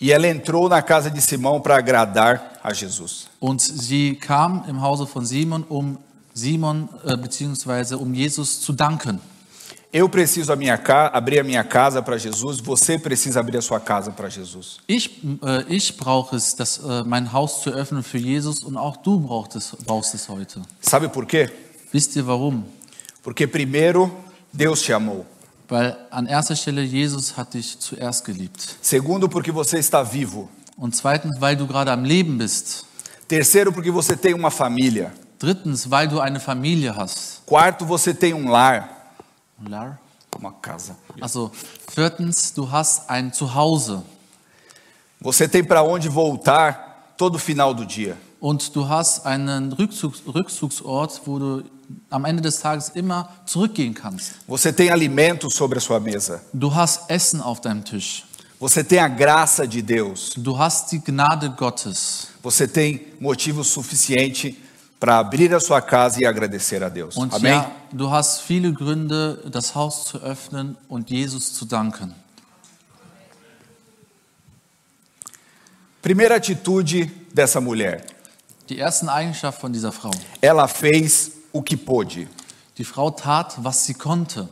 E 0.01 0.11
ela 0.11 0.27
entrou 0.27 0.69
na 0.71 0.81
casa 0.83 1.11
de 1.11 1.21
Simão 1.21 1.61
para 1.61 1.77
agradar 1.77 2.54
a 2.65 2.73
Jesus. 2.73 3.29
Und 3.39 3.61
sie 3.61 4.17
kam 4.17 4.65
im 4.67 4.81
Hause 4.81 5.07
von 5.07 5.27
Simon, 5.27 5.65
um 5.69 5.99
Simon 6.33 6.89
äh, 7.05 7.17
beziehungsweise 7.17 7.99
um 7.99 8.15
Jesus 8.15 8.61
zu 8.61 8.73
danken. 8.73 9.21
Eu 9.93 10.09
preciso 10.09 10.53
a 10.53 10.57
minha 10.57 10.75
abrir 11.13 11.39
a 11.39 11.45
minha 11.45 11.63
casa 11.63 12.03
para 12.03 12.17
Jesus, 12.17 12.59
você 12.59 12.99
precisa 12.99 13.39
abrir 13.39 13.59
a 13.59 13.63
sua 13.63 13.79
casa 13.79 14.11
para 14.11 14.29
Jesus. 14.29 14.81
Ich, 14.89 15.23
äh, 15.41 15.63
ich 15.69 15.97
brauche 15.97 16.35
es, 16.35 16.57
das, 16.57 16.79
äh, 16.79 17.05
mein 17.05 17.33
Haus 17.33 17.63
zu 17.63 17.71
öffnen 17.71 18.03
für 18.03 18.19
Jesus 18.19 18.65
und 18.65 18.77
auch 18.77 18.97
du 18.97 19.21
brauchst 19.21 19.55
es, 19.55 19.77
brauchst 19.87 20.15
es 20.15 20.29
heute. 20.29 20.63
Sabe 20.81 21.09
por 21.09 21.27
quê? 21.27 21.49
Wisst 21.93 22.17
ihr 22.17 22.27
warum? 22.27 22.65
Porque 23.23 23.47
primeiro 23.47 24.11
Deus 24.53 24.83
te 24.83 24.93
amou. 24.93 25.25
Weil 25.69 25.97
an 26.11 26.27
erster 26.27 26.57
Stelle 26.57 26.83
Jesus 26.83 27.37
hat 27.37 27.55
dich 27.55 27.79
zuerst 27.79 28.25
geliebt. 28.25 28.77
Segundo, 28.83 29.29
porque 29.29 29.53
você 29.53 29.79
está 29.79 30.03
vivo. 30.03 30.49
Und 30.77 30.95
zweitens, 30.97 31.41
weil 31.41 31.57
du 31.57 31.67
gerade 31.67 31.93
am 31.93 32.05
Leben 32.05 32.37
bist. 32.39 32.85
Terceiro, 33.29 33.73
porque 33.73 33.91
você 33.91 34.17
tem 34.17 34.35
uma 34.35 34.51
família. 34.51 35.13
Drittens, 35.39 35.91
weil 35.91 36.09
du 36.09 36.21
eine 36.21 36.41
Familie 36.41 36.95
hast. 36.95 37.43
Quarto, 37.47 37.85
você 37.87 38.13
tem 38.15 38.33
um 38.35 38.49
lar, 38.49 38.89
Lar? 39.69 39.99
uma 40.39 40.53
casa. 40.53 40.97
Also 41.21 41.51
viertens, 41.95 42.53
du 42.53 42.71
hast 42.71 43.09
ein 43.09 43.33
Zuhause 43.33 44.03
Você 45.21 45.49
tem 45.49 45.65
para 45.65 45.83
onde 45.83 46.09
voltar 46.09 47.15
todo 47.17 47.39
final 47.39 47.75
do 47.75 47.85
dia. 47.87 48.17
und 48.41 48.75
du 48.75 48.87
hast 48.89 49.25
einen 49.27 49.73
Rückzugs 49.73 50.23
Rückzugsort, 50.27 51.21
wo 51.25 51.39
du 51.39 51.63
am 52.11 52.25
Ende 52.25 52.43
des 52.43 52.59
Tages 52.61 52.91
immer 52.91 53.29
zurückgehen 53.47 53.95
kannst. 53.95 54.33
Você 54.47 54.73
tem 54.73 54.91
alimento 54.91 55.49
sobre 55.51 55.79
a 55.79 55.81
sua 55.81 55.99
mesa. 56.01 56.41
Du 56.53 56.75
hast 56.75 57.09
Essen 57.11 57.41
auf 57.41 57.61
deinem 57.61 57.85
Tisch. 57.85 58.25
Você 58.65 58.83
tem 58.83 58.99
a 58.99 59.09
graça 59.09 59.69
de 59.69 59.83
Deus. 59.83 60.33
Du 60.39 60.57
hast 60.57 60.91
die 60.91 60.99
Gnade 60.99 61.51
Gottes. 61.51 62.29
Você 62.43 62.67
tem 62.67 63.09
motivo 63.21 63.63
suficiente 63.63 64.59
para 64.99 65.19
abrir 65.19 65.55
a 65.55 65.61
sua 65.61 65.83
casa 65.83 66.23
e 66.23 66.25
agradecer 66.25 66.83
a 66.83 66.89
Deus. 66.89 67.15
Und 67.15 67.35
Amém? 67.35 67.53
ja, 67.53 67.71
du 67.93 68.11
hast 68.11 68.41
viele 68.41 68.73
Gründe, 68.73 69.39
das 69.51 69.75
Haus 69.75 70.07
zu 70.07 70.17
öffnen 70.17 70.79
und 70.89 71.11
Jesus 71.11 71.53
zu 71.53 71.67
danken. 71.67 72.15
Primeira 76.01 76.37
atitude 76.37 77.11
dessa 77.35 77.61
mulher. 77.61 78.01
Die 78.71 78.79
ersten 78.79 79.11
Eigenschaften 79.11 79.61
von 79.61 79.73
dieser 79.75 79.93
Frau. 79.93 80.13
Ela 80.41 80.67
fez 80.69 81.33
o 81.53 81.61
que 81.61 81.77
pôde. 81.77 82.29
Die 82.79 82.85
Frau 82.85 83.11
tat, 83.11 83.63
was 83.63 83.85
sie 83.85 83.93
konnte. 83.93 84.49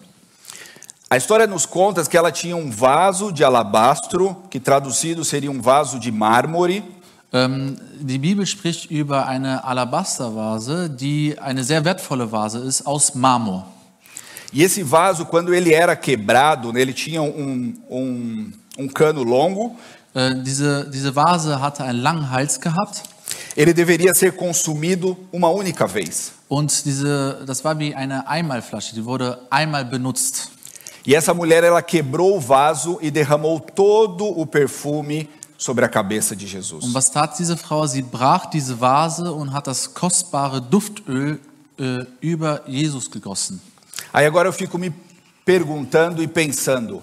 A 1.12 1.18
história 1.18 1.46
nos 1.46 1.66
conta 1.66 2.02
que 2.06 2.16
ela 2.16 2.32
tinha 2.32 2.56
um 2.56 2.70
vaso 2.70 3.30
de 3.30 3.44
alabastro, 3.44 4.34
que 4.48 4.58
traduzido 4.58 5.22
seria 5.22 5.50
um 5.50 5.60
vaso 5.60 5.98
de 5.98 6.10
mármore, 6.10 6.82
Ähm, 7.34 7.76
die 8.00 8.16
Bibel 8.16 8.46
spricht 8.46 8.90
über 8.90 9.26
eine 9.26 9.62
Alabastervase, 9.62 10.88
die 10.88 11.36
eine 11.38 11.64
sehr 11.64 11.84
wertvolle 11.84 12.32
Vase 12.32 12.60
ist, 12.60 12.86
aus 12.86 13.14
Marmor. 13.14 13.66
E 14.54 14.62
esse 14.62 14.82
vaso, 14.82 15.26
quando 15.26 15.52
ele 15.52 15.74
era 15.74 15.94
quebrado, 15.94 16.74
ele 16.74 16.94
tinha 16.94 17.20
um, 17.20 17.74
um, 17.90 18.52
um 18.78 18.88
cano 18.88 19.22
longo, 19.22 19.76
Äh, 20.14 20.42
diese, 20.42 20.88
diese 20.90 21.14
Vase 21.14 21.60
hatte 21.60 21.84
einen 21.84 22.00
langen 22.00 22.30
Hals 22.30 22.58
gehabt 22.58 23.02
ele 23.54 23.74
deveria 23.74 24.14
ser 24.14 24.32
consumido 24.32 25.18
uma 25.30 25.50
única 25.50 25.86
vez. 25.86 26.32
und 26.48 26.86
diese, 26.86 27.42
das 27.46 27.62
war 27.64 27.78
wie 27.78 27.94
eine 27.94 28.26
Einmalflasche, 28.26 28.94
die 28.94 29.04
wurde 29.04 29.38
einmal 29.50 29.84
benutzt. 29.84 30.50
E 31.04 31.14
essa 31.14 31.34
mulher, 31.34 31.64
ela 31.64 31.82
quebrou 31.82 32.36
o 32.36 32.40
vaso 32.40 32.98
e 33.02 33.10
derramou 33.10 33.58
todo 33.58 34.24
o 34.24 34.46
perfume 34.46 35.28
sobre 35.58 35.84
a 35.84 35.88
cabeça 35.88 36.34
de 36.34 36.46
Jesus. 36.46 36.84
Und 36.84 36.94
was 36.94 37.10
tat 37.10 37.36
diese 37.38 37.56
Frau? 37.56 37.86
Sie 37.86 38.02
brach 38.02 38.46
diese 38.46 38.80
Vase 38.80 39.32
und 39.32 39.52
hat 39.52 39.66
das 39.66 39.92
kostbare 39.94 40.60
Duftöl 40.60 41.40
äh, 41.78 42.04
über 42.20 42.62
Jesus 42.66 43.10
gegossen. 43.10 43.60
Aí 44.12 44.26
agora 44.26 44.48
eu 44.48 44.52
fico 44.52 44.78
me 44.78 44.92
perguntando 45.44 46.22
e 46.22 46.28
pensando: 46.28 47.02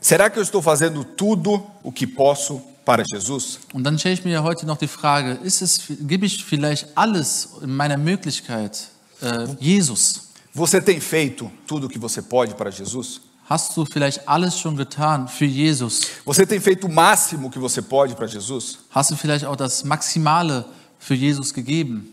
será 0.00 0.30
que 0.30 0.38
eu 0.38 0.42
estou 0.42 0.62
fazendo 0.62 1.04
tudo 1.04 1.64
o 1.82 1.90
que 1.90 2.06
posso 2.06 2.62
para 2.84 3.02
Jesus? 3.04 3.58
Und 3.72 3.84
dann 3.84 3.98
stelle 3.98 4.14
ich 4.14 4.24
mir 4.24 4.42
heute 4.42 4.66
noch 4.66 4.78
die 4.78 4.88
Frage, 4.88 5.38
ist 5.42 5.62
es, 5.62 5.80
gebe 6.00 6.26
ich 6.26 6.44
vielleicht 6.44 6.88
alles 6.94 7.48
in 7.62 7.74
meiner 7.74 7.98
Möglichkeit 7.98 8.88
äh, 9.20 9.46
Jesus? 9.60 10.27
Você 10.58 10.80
tem 10.80 10.98
feito 10.98 11.48
tudo 11.68 11.86
o 11.86 11.88
que 11.88 12.00
você 12.00 12.20
pode 12.20 12.52
para 12.56 12.68
Jesus? 12.68 13.20
Hast 13.48 13.76
du 13.76 13.86
vielleicht 13.86 14.20
alles 14.26 14.58
schon 14.58 14.76
getan 14.76 15.28
für 15.28 15.46
Jesus? 15.46 16.00
Você 16.24 16.44
tem 16.44 16.58
feito 16.58 16.88
o 16.88 16.92
máximo 16.92 17.48
que 17.48 17.60
você 17.60 17.80
pode 17.80 18.16
para 18.16 18.26
Jesus? 18.26 18.80
Hast 18.92 19.12
du 19.12 19.16
vielleicht 19.16 19.44
auch 19.44 19.54
das 19.54 19.84
Maximale 19.84 20.64
für 20.98 21.14
Jesus 21.14 21.52
gegeben? 21.52 22.12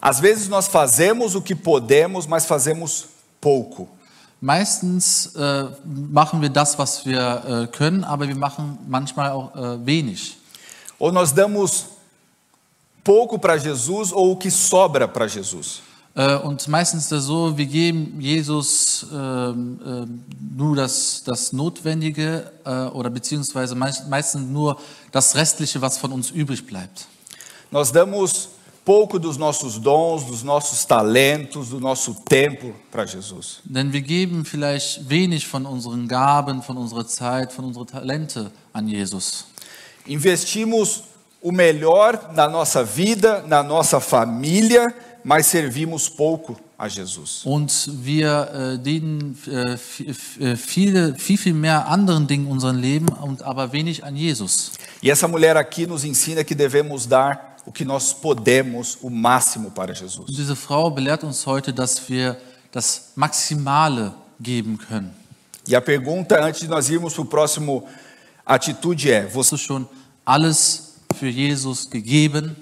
Às 0.00 0.20
vezes 0.20 0.48
nós 0.48 0.68
fazemos 0.68 1.34
o 1.34 1.42
que 1.42 1.56
podemos, 1.56 2.24
mas 2.24 2.46
fazemos 2.46 3.06
pouco. 3.40 3.88
Meistens 4.40 5.34
äh, 5.34 5.68
machen 5.84 6.40
wir 6.40 6.50
das, 6.50 6.78
was 6.78 7.04
wir 7.04 7.18
äh, 7.18 7.66
können, 7.66 8.04
aber 8.04 8.28
wir 8.28 8.36
machen 8.36 8.78
manchmal 8.86 9.32
auch 9.32 9.56
äh, 9.56 9.84
wenig. 9.84 10.38
Ou 11.00 11.10
nós 11.10 11.32
damos 11.32 11.86
pouco 13.02 13.40
para 13.40 13.56
Jesus 13.56 14.12
ou 14.12 14.30
o 14.30 14.36
que 14.36 14.52
sobra 14.52 15.08
para 15.08 15.26
Jesus. 15.26 15.82
Äh, 16.14 16.36
und 16.36 16.68
meistens 16.68 17.04
ist 17.04 17.12
das 17.12 17.24
so, 17.24 17.56
wir 17.56 17.66
geben 17.66 18.20
Jesus 18.20 19.06
ähm, 19.12 19.80
ähm, 19.84 20.24
nur 20.56 20.76
das, 20.76 21.22
das 21.24 21.52
Notwendige 21.52 22.52
äh, 22.64 22.84
oder 22.86 23.08
beziehungsweise 23.08 23.74
meist, 23.74 24.08
meistens 24.08 24.48
nur 24.48 24.78
das 25.10 25.34
Restliche, 25.34 25.80
was 25.80 25.96
von 25.96 26.12
uns 26.12 26.30
übrig 26.30 26.66
bleibt. 26.66 27.06
Nós 27.70 27.90
damos 27.90 28.50
pouco 28.84 29.18
dos 29.18 29.38
nossos 29.38 29.78
dons, 29.78 30.26
dos 30.26 30.42
nossos 30.42 30.84
talentos, 30.84 31.70
do 31.70 31.80
nosso 31.80 32.14
tempo 32.28 32.74
para 32.90 33.06
Jesus. 33.06 33.60
Denn 33.64 33.92
wir 33.92 34.02
geben 34.02 34.44
vielleicht 34.44 35.08
wenig 35.08 35.46
von 35.46 35.64
unseren 35.64 36.08
Gaben, 36.08 36.62
von 36.62 36.76
unserer 36.76 37.06
Zeit, 37.06 37.52
von 37.52 37.64
unseren 37.64 37.86
Talente 37.86 38.50
an 38.74 38.88
Jesus. 38.88 39.46
Investimos 40.04 41.04
o 41.40 41.50
melhor 41.50 42.30
na 42.34 42.48
nossa 42.48 42.84
vida, 42.84 43.42
na 43.46 43.62
nossa 43.62 44.00
família, 44.00 44.94
mas 45.24 45.46
servimos 45.46 46.08
pouco 46.08 46.56
a 46.78 46.88
Jesus. 46.88 47.42
Und 47.44 48.04
wir 48.04 48.50
äh, 48.52 48.78
dienen 48.78 49.38
äh, 49.46 49.74
äh, 49.74 50.56
viele, 50.56 51.14
viel, 51.14 51.38
viel 51.38 51.54
mehr 51.54 51.86
anderen 51.88 52.26
Dingen 52.26 52.46
in 52.46 52.52
unserem 52.52 52.78
Leben 52.78 53.08
und 53.08 53.42
aber 53.42 53.72
wenig 53.72 54.04
an 54.04 54.16
Jesus. 54.16 54.72
E 55.02 55.10
essa 55.10 55.28
mulher 55.28 55.56
aqui 55.56 55.86
nos 55.86 56.04
ensina 56.04 56.42
que 56.44 56.54
devemos 56.54 57.06
dar 57.06 57.56
o 57.64 57.70
que 57.70 57.84
nós 57.84 58.12
podemos, 58.12 58.98
o 59.00 59.08
máximo 59.08 59.70
para 59.70 59.92
Und 59.92 60.00
Jesus. 60.00 60.26
diese 60.36 60.56
Frau 60.56 60.90
belehrt 60.90 61.22
uns 61.22 61.46
heute, 61.46 61.72
dass 61.72 62.08
wir 62.08 62.36
das 62.72 63.12
Maximale 63.14 64.12
geben 64.40 64.76
können. 64.78 65.12
E 65.66 65.76
a 65.76 65.80
pergunta, 65.80 66.44
antes 66.44 66.60
de 66.60 66.68
nós 66.68 66.90
irmos 66.90 67.14
para 67.14 67.22
o 67.22 67.26
próximo 67.26 67.84
atitude, 68.44 69.12
é: 69.12 69.24
você, 69.24 69.56
schon 69.56 69.86
alles 70.24 70.94
für 71.14 71.28
Jesus 71.28 71.88
gegeben? 71.88 72.56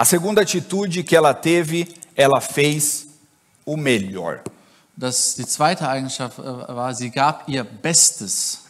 A 0.00 0.04
segunda 0.06 0.40
atitude 0.40 1.02
que 1.02 1.14
ela 1.14 1.34
teve, 1.34 1.86
ela 2.16 2.40
fez 2.40 3.06
o 3.66 3.76
melhor. 3.76 4.40
Das, 4.96 5.34
die 5.34 5.44
zweite 5.44 5.86
Eigenschaft 5.86 6.38
äh, 6.38 6.42
war, 6.42 6.94
sie 6.94 7.10
gab 7.10 7.46
ihr 7.46 7.62
Bestes. 7.64 8.60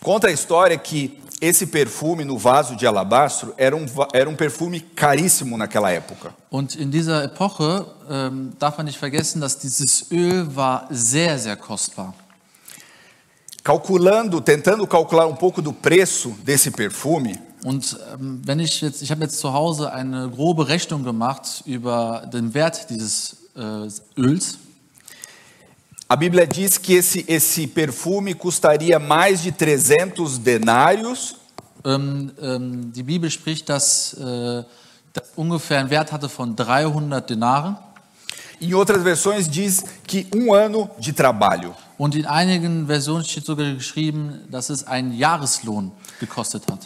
Conta 0.00 0.28
a 0.28 0.30
história 0.30 0.78
que 0.78 1.20
esse 1.40 1.66
perfume 1.66 2.24
no 2.24 2.38
vaso 2.38 2.76
de 2.76 2.86
alabastro 2.86 3.52
era 3.58 3.74
um, 3.74 3.86
era 4.12 4.30
um 4.30 4.36
perfume 4.36 4.80
caríssimo 4.80 5.58
naquela 5.58 5.90
época. 5.90 6.32
Und 6.48 6.76
in 6.76 6.92
dieser 6.92 7.24
Epoche 7.24 7.84
ähm, 8.08 8.52
darf 8.60 8.76
man 8.76 8.86
nicht 8.86 9.00
vergessen, 9.00 9.40
dass 9.40 9.58
dieses 9.58 10.12
Öl 10.12 10.54
war 10.54 10.86
sehr, 10.90 11.40
sehr 11.40 11.56
kostbar. 11.56 12.14
Calculando, 13.64 14.40
tentando 14.40 14.86
calcular 14.86 15.26
um 15.26 15.34
pouco 15.34 15.60
do 15.60 15.72
preço 15.72 16.36
desse 16.44 16.70
perfume, 16.70 17.36
Und 17.64 17.96
ähm, 18.12 18.42
wenn 18.44 18.58
ich 18.60 18.80
jetzt, 18.80 19.02
ich 19.02 19.10
habe 19.10 19.22
jetzt 19.22 19.38
zu 19.38 19.52
Hause 19.52 19.92
eine 19.92 20.28
grobe 20.30 20.68
Rechnung 20.68 21.04
gemacht 21.04 21.62
über 21.64 22.28
den 22.32 22.54
Wert 22.54 22.90
dieses 22.90 23.36
äh, 23.56 24.20
Öls. 24.20 24.58
a 26.08 26.16
Bíblia 26.16 26.44
diz 26.44 26.76
que 26.80 26.98
esse, 26.98 27.26
esse 27.26 27.66
perfume 27.66 28.34
custaria 28.34 28.98
mais 28.98 29.42
de 29.42 29.52
300 29.52 30.38
denários 30.44 31.36
Ähm, 31.84 32.30
ähm, 32.40 32.92
die 32.92 33.02
Bibel 33.02 33.30
spricht, 33.30 33.68
dass 33.68 34.14
äh, 34.14 34.62
das 35.12 35.24
ungefähr 35.36 35.80
einen 35.80 35.90
Wert 35.90 36.12
hatte 36.12 36.28
von 36.28 36.54
300 36.54 37.28
Denaren. 37.28 37.76
Em 38.60 38.74
outras 38.74 39.02
versões 39.02 39.50
diz 39.50 39.82
que 40.06 40.26
um 40.32 40.52
ano 40.52 40.90
de 40.98 41.12
trabalho. 41.12 41.74
Und 41.98 42.14
in 42.14 42.26
einigen 42.26 42.86
Versionen 42.86 43.24
steht 43.24 43.44
sogar 43.44 43.74
geschrieben, 43.74 44.42
dass 44.50 44.70
es 44.70 44.86
einen 44.86 45.12
Jahreslohn 45.12 45.90
gekostet 46.20 46.62
hat. 46.70 46.80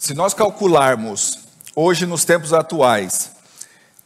Se 0.00 0.14
nós 0.14 0.32
calcularmos 0.32 1.40
hoje 1.76 2.06
nos 2.06 2.24
tempos 2.24 2.54
atuais 2.54 3.32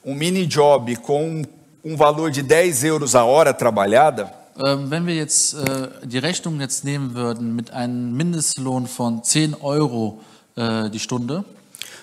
um 0.05 0.13
mini 0.13 0.45
job 0.45 0.97
com 0.97 1.45
um, 1.85 1.97
valor 1.97 2.33
de 2.33 2.43
10 2.43 2.83
euros 2.83 3.15
a 3.15 3.25
hora 3.25 3.55
trabalhada, 3.55 4.29
Ähm, 4.57 4.91
wenn 4.91 5.07
wir 5.07 5.15
jetzt 5.15 5.55
äh, 5.55 5.89
die 6.05 6.19
Rechnung 6.19 6.61
jetzt 6.61 6.85
nehmen 6.85 7.15
würden 7.15 7.57
mit 7.57 7.73
einem 7.73 8.17
Mindestlohn 8.17 8.87
von 8.89 9.23
10 9.23 9.55
Euro 9.61 10.21
äh, 10.57 10.91
die 10.91 10.99
Stunde, 10.99 11.45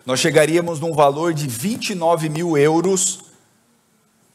nós 0.05 0.19
chegaríamos 0.21 0.79
num 0.79 0.95
valor 0.95 1.33
de 1.33 1.47
29 1.47 2.29
mil 2.29 2.47
euros 2.57 3.19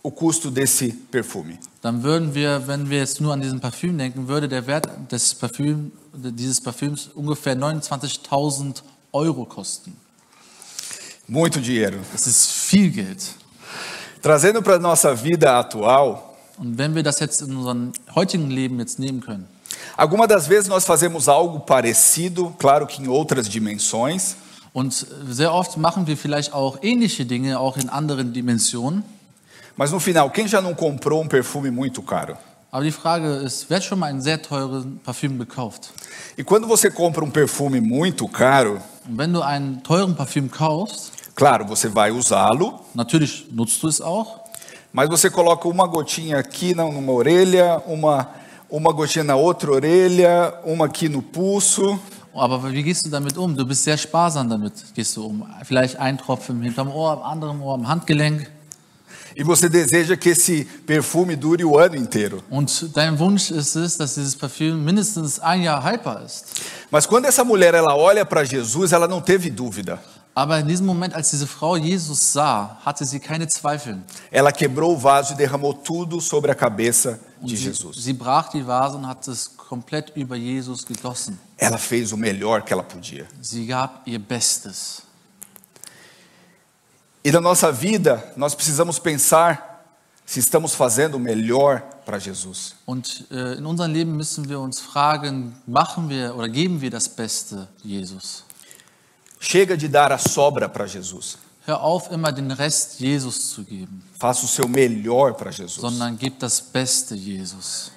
o 0.02 0.10
custo 0.10 0.50
desse 0.50 0.92
perfume. 1.10 1.58
Dann 1.82 2.02
würden 2.02 2.34
wir, 2.34 2.66
wenn 2.66 2.88
wir 2.90 2.98
jetzt 2.98 3.22
nur 3.22 3.32
an 3.32 3.40
diesen 3.40 3.60
Parfüm 3.60 3.96
denken, 3.96 4.28
würde 4.28 4.48
der 4.48 4.66
Wert 4.66 4.86
des 5.10 5.34
Parfüm, 5.34 5.92
dieses 6.14 6.60
Parfüms 6.60 7.08
ungefähr 7.14 7.56
29.000 7.56 8.82
Euro 9.16 9.44
kosten. 9.46 9.92
Muito 11.28 11.60
dinheiro. 11.60 11.98
Das 12.12 12.26
ist 12.26 12.50
viel 12.50 12.90
Geld. 12.90 13.22
Trazendo 14.22 14.62
para 14.62 14.78
nossa 14.78 15.14
vida 15.14 15.58
atual, 15.58 16.22
Und 16.58 16.78
wenn 16.78 16.94
wir 16.94 17.02
das 17.02 17.20
jetzt 17.20 17.42
in 17.42 17.54
unserem 17.54 17.92
heutigen 18.14 18.50
Leben 18.50 18.78
jetzt 18.78 18.98
nehmen 18.98 19.20
können, 19.20 19.46
algumas 19.96 20.26
das 20.28 20.46
vezes 20.46 20.68
nós 20.68 20.84
fazemos 20.84 21.28
algo 21.28 21.60
parecido, 21.60 22.54
claro 22.58 22.86
que 22.86 23.02
em 23.02 23.08
outras 23.08 23.48
dimensões, 23.48 24.36
und 24.72 24.92
sehr 25.28 25.52
oft 25.52 25.76
machen 25.76 26.06
wir 26.06 26.16
vielleicht 26.16 26.52
auch 26.54 26.78
ähnliche 26.82 27.24
Dinge, 27.26 27.58
auch 27.58 27.76
in 27.76 27.88
anderen 27.90 28.32
Dimensionen. 28.32 29.02
mas 29.76 29.90
no 29.90 30.00
final, 30.00 30.30
quem 30.30 30.48
já 30.48 30.62
não 30.62 30.74
comprou 30.74 31.22
um 31.22 31.28
perfume 31.28 31.70
muito 31.70 32.02
caro? 32.02 32.38
Aber 32.70 32.84
die 32.84 32.92
Frage 32.92 33.28
ist, 33.36 33.70
wer 33.70 33.76
hat 33.78 33.84
schon 33.84 33.98
mal 33.98 34.06
einen 34.06 34.20
sehr 34.20 34.40
teuren 34.42 34.98
Parfüm 35.02 35.38
gekauft? 35.38 35.92
E 36.36 36.42
quando 36.44 36.66
você 36.68 36.90
compra 36.90 37.22
um 37.24 37.30
perfume 37.30 37.80
muito 37.80 38.26
caro, 38.28 38.78
Und 39.08 39.16
wenn 39.18 39.32
du 39.32 39.40
einen 39.40 39.82
teuren 39.82 40.14
Parfüm 40.16 40.50
kaufst, 40.50 41.12
claro, 41.34 41.64
você 41.66 41.88
vai 41.88 42.10
usá-lo, 42.10 42.80
natürlich 42.94 43.46
nutzt 43.52 43.82
du 43.82 43.88
es 43.88 44.00
auch, 44.00 44.40
mas 44.92 45.08
você 45.08 45.30
coloca 45.30 45.68
uma 45.68 45.86
gotinha 45.86 46.38
aqui 46.38 46.74
na- 46.74 46.90
numa 46.90 47.12
orelha, 47.12 47.82
uma, 47.86 48.28
uma 48.68 48.92
gotinha 48.92 49.24
na 49.24 49.36
outra 49.36 49.70
orelha, 49.70 50.60
uma 50.64 50.86
aqui 50.86 51.08
no 51.08 51.22
pulso. 51.22 51.98
aber 52.34 52.70
wie 52.70 52.82
gehst 52.82 53.06
du 53.06 53.10
damit 53.10 53.38
um? 53.38 53.54
Du 53.56 53.64
bist 53.64 53.84
sehr 53.84 53.96
sparsam 53.96 54.50
damit, 54.50 54.72
gehst 54.94 55.16
du 55.16 55.24
um. 55.24 55.46
Vielleicht 55.64 55.98
ein 55.98 56.18
Tropfen 56.18 56.60
hinterm 56.60 56.90
Ohr, 56.90 57.12
am 57.12 57.22
anderen 57.22 57.62
Ohr, 57.62 57.74
am 57.74 57.86
Handgelenk. 57.88 58.50
E 59.36 59.44
você 59.44 59.68
deseja 59.68 60.16
que 60.16 60.30
esse 60.30 60.64
perfume 60.86 61.36
dure 61.36 61.62
o 61.64 61.78
ano 61.78 61.94
inteiro. 61.94 62.42
Und 62.48 62.90
dein 62.94 63.18
Wunsch 63.18 63.50
ist 63.50 63.76
es, 63.76 63.98
dass 63.98 64.14
dieses 64.14 64.34
Parfüm 64.34 64.82
mindestens 64.82 65.38
ein 65.40 65.62
Jahr 65.62 65.82
haltbar 65.84 66.22
ist. 66.24 66.46
Mas 66.90 67.06
quando 67.06 67.26
essa 67.26 67.44
mulher 67.44 67.74
ela 67.74 67.94
olha 67.94 68.24
para 68.24 68.42
Jesus, 68.44 68.92
ela 68.92 69.06
não 69.06 69.20
teve 69.20 69.50
dúvida. 69.50 70.00
Aber 70.34 70.58
in 70.60 70.66
diesem 70.66 70.84
Moment, 70.86 71.14
als 71.14 71.30
diese 71.30 71.46
Frau 71.46 71.76
Jesus 71.78 72.18
sah, 72.18 72.78
hatte 72.84 73.04
sie 73.06 73.20
keine 73.20 73.46
Zweifel. 73.48 73.98
Ela 74.30 74.52
quebrou 74.52 74.94
o 74.94 74.98
vaso 74.98 75.32
e 75.32 75.36
derramou 75.36 75.72
tudo 75.74 76.20
sobre 76.20 76.50
a 76.50 76.54
cabeça 76.54 77.18
Und 77.40 77.50
de 77.50 77.56
sie, 77.56 77.64
Jesus. 77.68 78.02
sie 78.04 78.12
brach 78.12 78.50
die 78.50 78.62
Vase 78.66 78.96
und 78.96 79.06
hat 79.06 79.26
es 79.28 79.50
komplett 79.56 80.12
über 80.14 80.36
Jesus 80.36 80.84
gegossen. 80.84 81.38
Ela 81.58 81.78
fez 81.78 82.12
o 82.12 82.16
melhor 82.18 82.62
que 82.62 82.72
ela 82.72 82.82
podia. 82.82 83.26
Sie 83.40 83.66
gab 83.66 84.02
ihr 84.06 84.18
Bestes. 84.18 85.02
E 87.26 87.32
na 87.32 87.40
nossa 87.40 87.72
vida, 87.72 88.22
nós 88.36 88.54
precisamos 88.54 89.00
pensar 89.00 89.84
se 90.24 90.38
estamos 90.38 90.74
fazendo 90.76 91.16
o 91.16 91.18
melhor 91.20 91.80
para 92.04 92.18
Jesus. 92.20 92.74
Und 92.86 93.26
äh, 93.32 93.58
in 93.58 93.66
unserem 93.66 93.92
Leben 93.92 94.16
müssen 94.16 94.48
wir 94.48 94.60
uns 94.60 94.78
fragen, 94.78 95.56
machen 95.66 96.08
wir 96.08 96.36
oder 96.36 96.48
geben 96.48 96.80
wir 96.80 96.90
das 96.90 97.08
Beste 97.08 97.66
Jesus? 97.82 98.44
Chega 99.40 99.76
de 99.76 99.88
dar 99.88 100.12
a 100.12 100.18
sobra 100.18 100.68
para 100.68 100.86
Jesus. 100.86 101.36
Hör 101.66 101.80
auf, 101.82 102.12
immer 102.12 102.30
den 102.30 102.52
Rest 102.52 103.00
Jesus 103.00 103.50
zu 103.50 103.64
geben, 103.64 104.00
Faça 104.20 104.44
o 104.44 104.48
seu 104.48 104.68
melhor 104.68 105.34
para 105.34 105.50
Jesus. 105.50 105.80
sondern 105.80 106.16
gib 106.16 106.38
das 106.38 106.60
Beste 106.60 107.16
Jesus. 107.16 107.90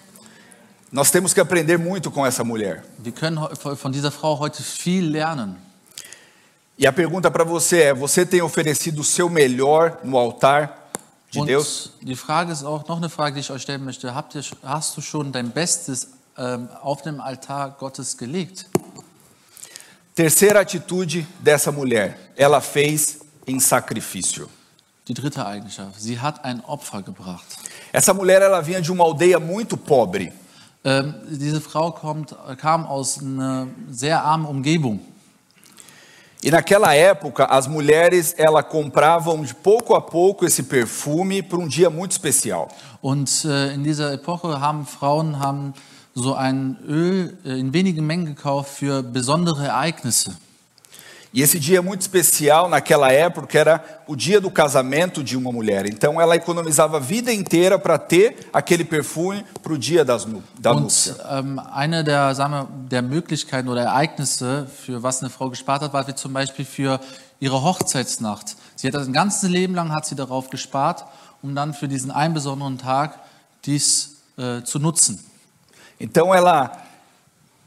Nós 0.91 1.11
temos 1.11 1.35
que 1.35 1.39
aprender 1.39 1.77
muito 1.77 2.09
com 2.09 2.25
essa 2.25 2.43
mulher. 2.43 2.83
Wir 2.97 3.11
können 3.11 3.37
heu- 3.39 3.75
von 3.75 3.91
dieser 3.91 4.09
Frau 4.11 4.39
heute 4.39 4.63
viel 4.63 5.05
lernen. 5.07 5.55
E 6.81 6.87
a 6.87 6.93
pergunta 6.93 7.29
para 7.29 7.43
você 7.43 7.81
é: 7.81 7.93
você 7.93 8.25
tem 8.25 8.41
oferecido 8.41 9.01
o 9.01 9.03
seu 9.03 9.29
melhor 9.29 9.99
no 10.01 10.17
altar 10.17 10.89
de 11.29 11.39
Und 11.39 11.47
Deus? 11.47 11.91
die 12.01 12.15
Frage 12.15 12.53
ist 12.53 12.63
auch 12.63 12.87
noch 12.87 12.97
eine 12.97 13.09
Frage, 13.09 13.33
die 13.33 13.41
ich 13.41 13.51
euch 13.51 13.63
stellen 13.63 13.83
möchte. 13.83 14.07
Ihr, 14.07 14.23
hast 14.63 14.95
du 14.95 15.01
schon 15.01 15.33
dein 15.33 15.51
Bestes 15.51 16.11
ähm, 16.37 16.69
auf 16.81 17.01
dem 17.01 17.19
Altar 17.19 17.75
Gottes 17.77 18.17
gelegt? 18.17 18.67
Terceira 20.15 20.61
atitude 20.61 21.25
dessa 21.43 21.69
mulher: 21.69 22.15
ela 22.37 22.61
fez 22.61 23.19
em 23.45 23.59
sacrifício. 23.59 24.47
Die 25.05 25.13
dritte 25.13 25.45
Eigenschaft. 25.45 25.99
Sie 25.99 26.17
hat 26.17 26.45
ein 26.45 26.63
Opfer 26.63 27.01
gebracht. 27.01 27.45
Essa 27.91 28.13
mulher 28.13 28.41
ela 28.41 28.61
vinha 28.61 28.79
de 28.79 28.89
uma 28.89 29.03
aldeia 29.03 29.37
muito 29.37 29.75
pobre. 29.75 30.31
Ähm, 30.85 31.13
diese 31.29 31.59
Frau 31.59 31.91
kommt, 31.91 32.33
kam 32.57 32.85
aus 32.85 33.19
einer 33.19 33.67
sehr 33.91 34.23
armen 34.23 34.45
Umgebung. 34.45 35.01
E 36.41 36.49
naquela 36.49 36.93
época, 36.93 37.45
as 37.45 37.67
mulheres 37.67 38.34
ela 38.38 38.63
compravam 38.63 39.43
de 39.43 39.54
pouco 39.54 39.93
a 39.93 40.02
pouco 40.02 40.45
esse 40.45 40.63
perfume 40.63 41.43
para 41.43 41.58
um 41.58 41.67
dia 41.67 41.89
muito 41.89 42.12
especial. 42.12 42.69
Und 43.02 43.43
äh, 43.43 43.73
in 43.73 43.84
dieser 43.84 44.13
Epoche 44.13 44.62
haben 44.62 44.86
Frauen 44.86 45.39
haben 45.39 45.73
so 46.15 46.36
ein 46.36 46.78
Öl 46.88 47.38
äh, 47.43 47.60
in 47.60 47.73
wenigen 47.73 48.08
Mengen 48.08 48.25
gekauft 48.25 48.71
für 48.71 49.04
besondere 49.04 49.65
Ereignisse. 49.65 50.38
E 51.31 51.43
esse 51.43 51.59
dia 51.59 51.79
muito 51.79 52.01
especial 52.01 52.67
naquela 52.67 53.11
época 53.11 53.59
era 53.59 54.01
o 54.07 54.15
dia 54.15 54.41
do 54.41 54.49
casamento 54.49 55.23
de 55.23 55.37
uma 55.37 55.51
mulher. 55.51 55.85
Então 55.85 56.19
ela 56.19 56.35
economizava 56.35 56.97
a 56.97 56.99
vida 56.99 57.31
inteira 57.31 57.77
para 57.77 57.99
ter 57.99 58.49
aquele 58.51 58.83
perfume 58.83 59.45
para 59.61 59.73
o 59.73 59.77
dia 59.77 60.03
das, 60.03 60.25
da. 60.57 60.71
Und 60.71 61.15
ähm, 61.29 61.59
eine 61.71 62.03
der, 62.03 62.33
sagen 62.33 62.53
wir, 62.53 62.67
der 62.89 63.03
Möglichkeiten 63.03 63.69
oder 63.69 63.83
Ereignisse, 63.83 64.65
für 64.83 65.03
was 65.03 65.21
eine 65.21 65.29
Frau 65.29 65.51
gespart 65.51 65.83
hat, 65.83 65.93
war 65.93 66.07
wie 66.07 66.15
zum 66.15 66.33
Beispiel 66.33 66.65
für 66.65 66.99
ihre 67.39 67.61
Hochzeitsnacht. 67.61 68.55
Sie 68.75 68.87
hat 68.87 68.95
das 68.95 69.07
ein 69.07 69.13
ganzes 69.13 69.47
Leben 69.47 69.75
lang 69.75 69.93
hat 69.93 70.07
sie 70.07 70.15
darauf 70.15 70.49
gespart, 70.49 71.05
um 71.43 71.53
dann 71.53 71.75
für 71.75 71.87
diesen 71.87 72.09
einen 72.09 72.33
besonderen 72.33 72.79
Tag 72.79 73.19
dies 73.65 74.17
äh, 74.35 74.63
zu 74.63 74.79
nutzen. 74.79 75.23
Então 75.99 76.33
ela, 76.33 76.71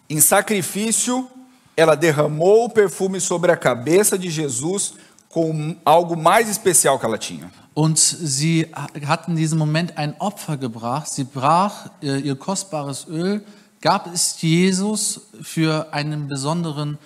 em 0.09 0.21
sacrifício, 0.21 1.31
ela 1.77 1.95
derramou 1.95 2.65
o 2.67 2.71
perfume 2.71 3.21
sobre 3.21 3.51
a 3.51 3.57
cabeça 3.57 4.19
de 4.19 4.31
Jesus 4.31 4.95
com 5.29 5.77
algo 5.85 6.17
mais 6.17 6.49
especial 6.49 6.99
que 6.99 7.07
ela 7.07 7.19
tinha. 7.19 7.51
Und 7.75 7.99
sie 7.99 8.67
hat 9.07 9.29
in 9.29 9.37
diesem 9.37 9.59
Moment 9.59 9.97
ein 9.97 10.15
Opfer 10.19 10.59
gebracht. 10.59 11.09
Sie 11.09 11.25
brach 11.25 11.89
äh, 12.03 12.19
ihr 12.19 12.37
kostbares 12.37 13.07
Öl, 13.09 13.43
gab 13.81 14.13
es 14.13 14.37
Jesus 14.43 15.23
für 15.43 15.89
einen 15.91 16.29
besonderen 16.29 16.99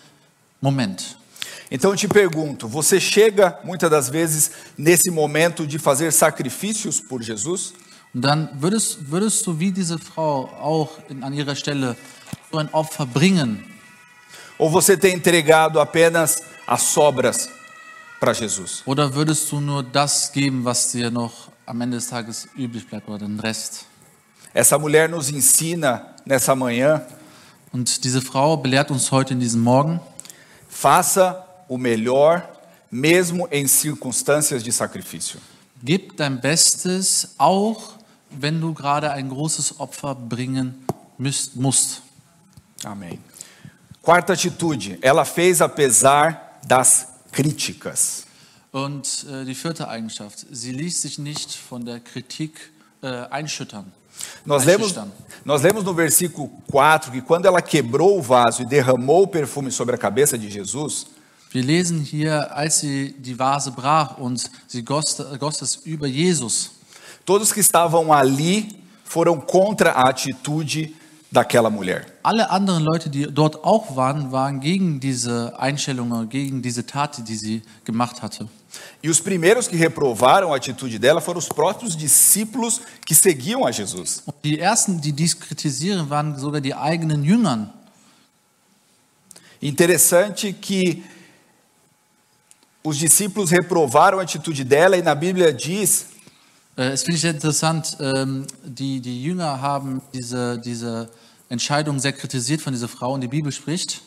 Moment. 0.61 1.17
Então 1.71 1.91
eu 1.91 1.97
te 1.97 2.09
pergunto, 2.09 2.69
você 2.69 3.01
chega 3.01 3.59
muitas 3.65 3.91
das 3.91 4.09
vezes 4.09 4.51
nesse 4.77 5.11
momento 5.11 5.67
de 5.67 5.79
fazer 5.79 6.13
sacrifícios 6.13 7.01
por 7.01 7.23
Jesus? 7.23 7.73
Und 8.13 8.23
dann 8.23 8.49
würdest, 8.61 9.11
würdest 9.11 9.47
du 9.47 9.61
wie 9.61 9.71
diese 9.71 9.99
Frau 9.99 10.49
auch 10.61 10.91
an 11.21 11.33
ihrer 11.33 11.55
Stelle 11.55 11.97
so 12.51 12.59
ein 12.59 12.69
Opfer 12.73 13.07
bringen? 13.07 13.65
Ou 14.59 14.71
você 14.71 14.97
tem 14.97 15.15
entregado 15.15 15.81
apenas 15.81 16.43
as 16.67 16.83
sobras 16.83 17.49
para 18.21 18.33
Jesus? 18.33 18.83
Oder 18.87 19.13
würdest 19.15 19.51
du 19.51 19.61
nur 19.61 19.83
das 19.83 20.33
geben, 20.33 20.65
was 20.65 20.91
dir 20.93 21.11
noch 21.11 21.49
am 21.67 21.81
Ende 21.81 21.97
des 21.97 22.09
Tages 22.09 22.49
übrig 22.57 22.89
bleibt 22.89 23.09
oder 23.09 23.27
den 23.27 23.39
Rest? 23.41 23.87
Essa 24.55 24.79
mulher 24.79 25.09
nos 25.09 25.29
ensina 25.31 26.15
nessa 26.25 26.55
manhã, 26.55 27.03
Und 27.73 28.05
diese 28.05 28.23
Frau 28.23 28.57
belehrt 28.57 28.91
uns 28.91 29.11
heute 29.13 29.35
in 29.35 29.41
diesem 29.41 29.61
Morgen, 29.61 30.01
faça 30.69 31.45
o 31.69 31.77
melhor 31.77 32.43
mesmo 32.91 33.47
em 33.51 33.67
circunstâncias 33.69 34.63
de 34.63 34.73
sacrifício. 34.73 35.39
gib 35.85 36.17
dein 36.17 36.41
Bestes, 36.41 37.35
auch 37.37 37.97
wenn 38.31 38.61
du 38.61 38.73
gerade 38.73 39.11
ein 39.11 39.29
großes 39.29 39.79
Opfer 39.79 40.15
bringen 40.15 40.87
musst. 41.19 42.01
Amém. 42.83 43.19
Quarta 44.07 44.35
atitude, 44.35 45.01
ela 45.03 45.25
fez 45.25 45.61
apesar 45.61 46.61
das 46.65 47.09
críticas. 47.33 48.25
Und 48.71 49.27
äh, 49.29 49.45
die 49.45 49.57
vierte 49.57 49.89
Eigenschaft, 49.89 50.47
sie 50.49 50.71
ließ 50.71 51.03
sich 51.03 51.19
nicht 51.19 51.53
von 51.53 51.85
der 51.85 51.99
Kritik 51.99 52.53
äh. 53.03 53.27
Nós 54.45 54.65
lemos, 54.65 54.95
nós 55.45 55.63
lemos 55.63 55.83
no 55.83 55.93
versículo 55.93 56.53
4 56.71 57.11
que 57.11 57.21
quando 57.21 57.47
ela 57.47 57.61
quebrou 57.61 58.21
o 58.21 58.23
vaso 58.23 58.63
e 58.63 58.65
derramou 58.65 59.25
o 59.25 59.27
perfume 59.27 59.73
sobre 59.73 59.97
a 59.97 59.99
cabeça 59.99 60.39
de 60.39 60.49
Jesus, 60.49 61.09
Wir 61.51 61.65
lesen 61.65 62.01
hier, 62.01 62.57
als 62.57 62.79
sie 62.79 63.13
die 63.19 63.35
Vase 63.35 63.73
brach 63.73 64.19
und 64.19 64.49
sie 64.69 64.83
goss, 64.83 65.17
goss 65.41 65.63
es 65.63 65.81
über 65.85 66.07
Jesus. 66.07 66.71
todos 67.25 67.53
que 67.53 67.59
estavam 67.59 68.13
ali 68.13 68.69
foram 69.05 69.41
contra 69.41 69.91
a 69.91 70.11
atitude 70.11 70.95
daquela 71.31 71.71
mulher. 71.71 72.07
Alle 72.23 72.51
anderen 72.51 72.83
Leute, 72.83 73.11
die 73.11 73.27
dort 73.27 73.65
auch 73.65 73.97
waren, 73.97 74.33
waren 74.33 74.61
gegen 74.61 75.01
diese 75.01 75.59
Einstellung, 75.59 76.29
gegen 76.29 76.63
diese 76.63 76.87
Tat, 76.87 77.27
die 77.29 77.37
sie 77.37 77.63
gemacht 77.85 78.23
hatte. 78.23 78.49
E 79.03 79.09
os 79.09 79.21
primeiros 79.21 79.69
que 79.69 79.77
reprovaram 79.77 80.53
a 80.53 80.57
atitude 80.57 80.99
dela 80.99 81.21
foram 81.21 81.39
os 81.39 81.49
próprios 81.49 81.97
discípulos 81.97 82.81
que 83.05 83.15
seguiam 83.15 83.65
a 83.65 83.71
Jesus. 83.71 84.23
Und 84.27 84.35
die 84.45 84.59
ersten, 84.59 85.01
die 85.01 85.13
dies 85.13 85.39
kritisieren, 85.39 86.11
waren 86.11 86.39
sogar 86.39 86.61
die 86.61 86.75
eigenen 86.75 87.25
Jüngern. 87.25 87.73
Interessante 89.63 90.53
que 90.53 91.03
os 92.83 92.99
discípulos 92.99 93.51
reprovaram 93.51 94.19
a 94.19 94.23
atitude 94.23 94.63
dela 94.65 94.97
e 94.97 95.03
na 95.03 95.15
Bíblia 95.15 95.53
diz 95.53 96.07
Es 96.79 97.05
finde 97.05 97.15
ich 97.15 97.23
sehr 97.23 97.31
interessant, 97.31 97.97
ähm, 98.01 98.47
die, 98.63 99.01
die 99.01 99.23
Jünger 99.23 99.63
haben 99.63 100.03
diese, 100.13 100.59
diese 100.59 101.09
Entscheidung 101.49 101.99
sehr 101.99 102.13
kritisiert 102.13 102.61
von 102.61 102.75
dieser 102.75 102.87
Frau 102.89 103.15
und 103.15 103.23
die 103.23 103.29
Bibel 103.29 103.51
spricht, 103.51 104.03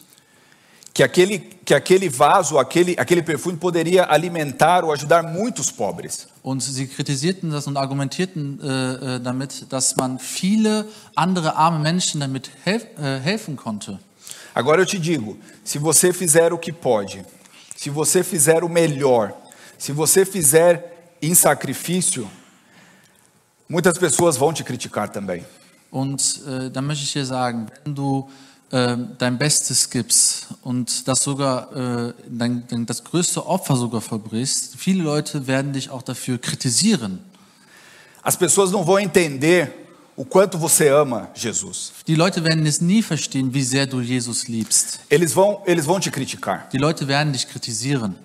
que 0.93 1.03
aquele, 1.03 1.39
que 1.39 1.73
aquele 1.73 2.11
vaso, 2.11 2.59
aquele, 2.59 2.95
aquele 2.99 3.23
perfume 3.23 3.57
poderia 3.57 4.03
alimentar 4.03 4.83
ou 4.83 4.91
ajudar 4.91 5.23
muitos 5.23 5.71
pobres. 5.71 6.27
Und 6.43 6.61
sie 6.61 6.85
kritisierten 6.87 7.49
das 7.49 7.65
und 7.65 7.75
argumentierten 7.75 8.59
äh, 8.61 9.15
äh, 9.15 9.19
damit, 9.19 9.65
dass 9.69 9.95
man 9.95 10.19
viele 10.19 10.87
andere 11.15 11.55
arme 11.55 11.79
Menschen 11.79 12.21
damit 12.21 12.51
helf, 12.65 12.85
äh, 12.99 13.19
helfen 13.19 13.55
konnte. 13.55 13.99
Agora 14.53 14.81
eu 14.81 14.85
te 14.85 14.99
digo: 14.99 15.37
se 15.63 15.79
você 15.79 16.13
fizer 16.13 16.53
o 16.53 16.57
que 16.59 16.71
pode, 16.71 17.23
se 17.75 17.89
você 17.89 18.23
fizer 18.23 18.63
o 18.63 18.69
melhor, 18.69 19.33
se 19.77 19.91
você 19.91 20.25
fizer 20.25 21.15
em 21.21 21.33
sacrifício, 21.33 22.29
muitas 23.69 23.97
pessoas 23.97 24.35
vão 24.35 24.51
te 24.51 24.63
criticar 24.63 25.07
também. 25.09 25.45
Und 25.91 26.41
äh, 26.47 26.69
da 26.69 26.81
möchte 26.81 27.03
ich 27.03 27.13
dir 27.13 27.25
sagen, 27.25 27.67
wenn 27.83 27.95
du 27.95 28.29
äh, 28.71 28.97
dein 29.17 29.37
Bestes 29.37 29.89
gibst 29.89 30.47
und 30.61 31.07
das 31.07 31.19
sogar 31.19 31.75
äh, 31.75 32.13
dein, 32.27 32.63
dein, 32.67 32.85
das 32.85 33.03
größte 33.03 33.45
Opfer 33.45 33.75
sogar 33.75 34.01
verbrichst, 34.01 34.75
viele 34.77 35.03
Leute 35.03 35.47
werden 35.47 35.73
dich 35.73 35.89
auch 35.89 36.01
dafür 36.01 36.37
kritisieren. 36.37 37.19
As 38.21 38.35
pessoas 38.35 38.71
não 38.71 38.83
vão 38.83 38.99
entender 38.99 39.71
o 40.15 40.25
quanto 40.25 40.57
você 40.57 40.89
ama 40.89 41.29
Jesus. 41.33 41.93
Die 42.05 42.15
Leute 42.15 42.43
werden 42.43 42.65
es 42.65 42.81
nie 42.81 43.01
verstehen, 43.01 43.53
wie 43.53 43.63
sehr 43.63 43.87
du 43.87 44.01
Jesus 44.01 44.47
liebst. 44.47 44.99
Eles 45.09 45.33
vão, 45.33 45.61
eles 45.65 45.85
vão 45.85 45.99
te 45.99 46.11
criticar. 46.11 46.67
Die 46.71 46.77
Leute 46.77 47.07
werden 47.07 47.31
dich 47.31 47.47
kritisieren. 47.47 48.15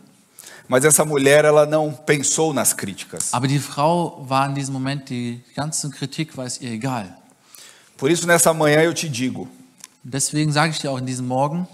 Mas 0.66 0.84
essa 0.84 1.04
mulher, 1.04 1.44
ela 1.44 1.66
não 1.66 1.92
pensou 1.92 2.54
nas 2.54 2.72
críticas. 2.72 3.32
Aber 3.32 3.46
die 3.46 3.58
Frau 3.58 4.24
war 4.28 4.48
in 4.48 4.54
diesem 4.54 4.72
Moment, 4.72 5.08
die 5.10 5.42
ganze 5.54 5.90
Kritik 5.90 6.36
war 6.36 6.46
es 6.46 6.60
ihr 6.60 6.72
egal. 6.72 7.06
Por 7.96 8.10
isso, 8.10 8.26
nessa 8.26 8.52
manhã 8.54 8.82
eu 8.82 8.94
te 8.94 9.08
digo: 9.08 9.46
Deswegen 10.02 10.52
sage 10.52 10.72
ich 10.72 10.80
dir 10.80 10.90
auch 10.90 10.98
in 10.98 11.06
diesem 11.06 11.26
Morgen, 11.26 11.66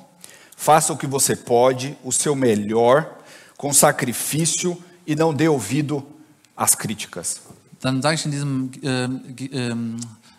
faça 0.56 0.92
o 0.92 0.96
que 0.96 1.06
você 1.06 1.34
pode, 1.36 1.96
o 2.04 2.10
seu 2.12 2.34
melhor, 2.34 3.16
com 3.56 3.72
sacrifício 3.72 4.76
e 5.06 5.14
não 5.14 5.32
dê 5.32 5.48
ouvido 5.48 6.04
às 6.56 6.74
críticas. 6.74 7.40
dann 7.80 8.02
sage 8.02 8.16
ich 8.16 8.26
in 8.26 8.30
diesem, 8.30 8.70
ge- 9.36 9.50
ähm, 9.52 9.96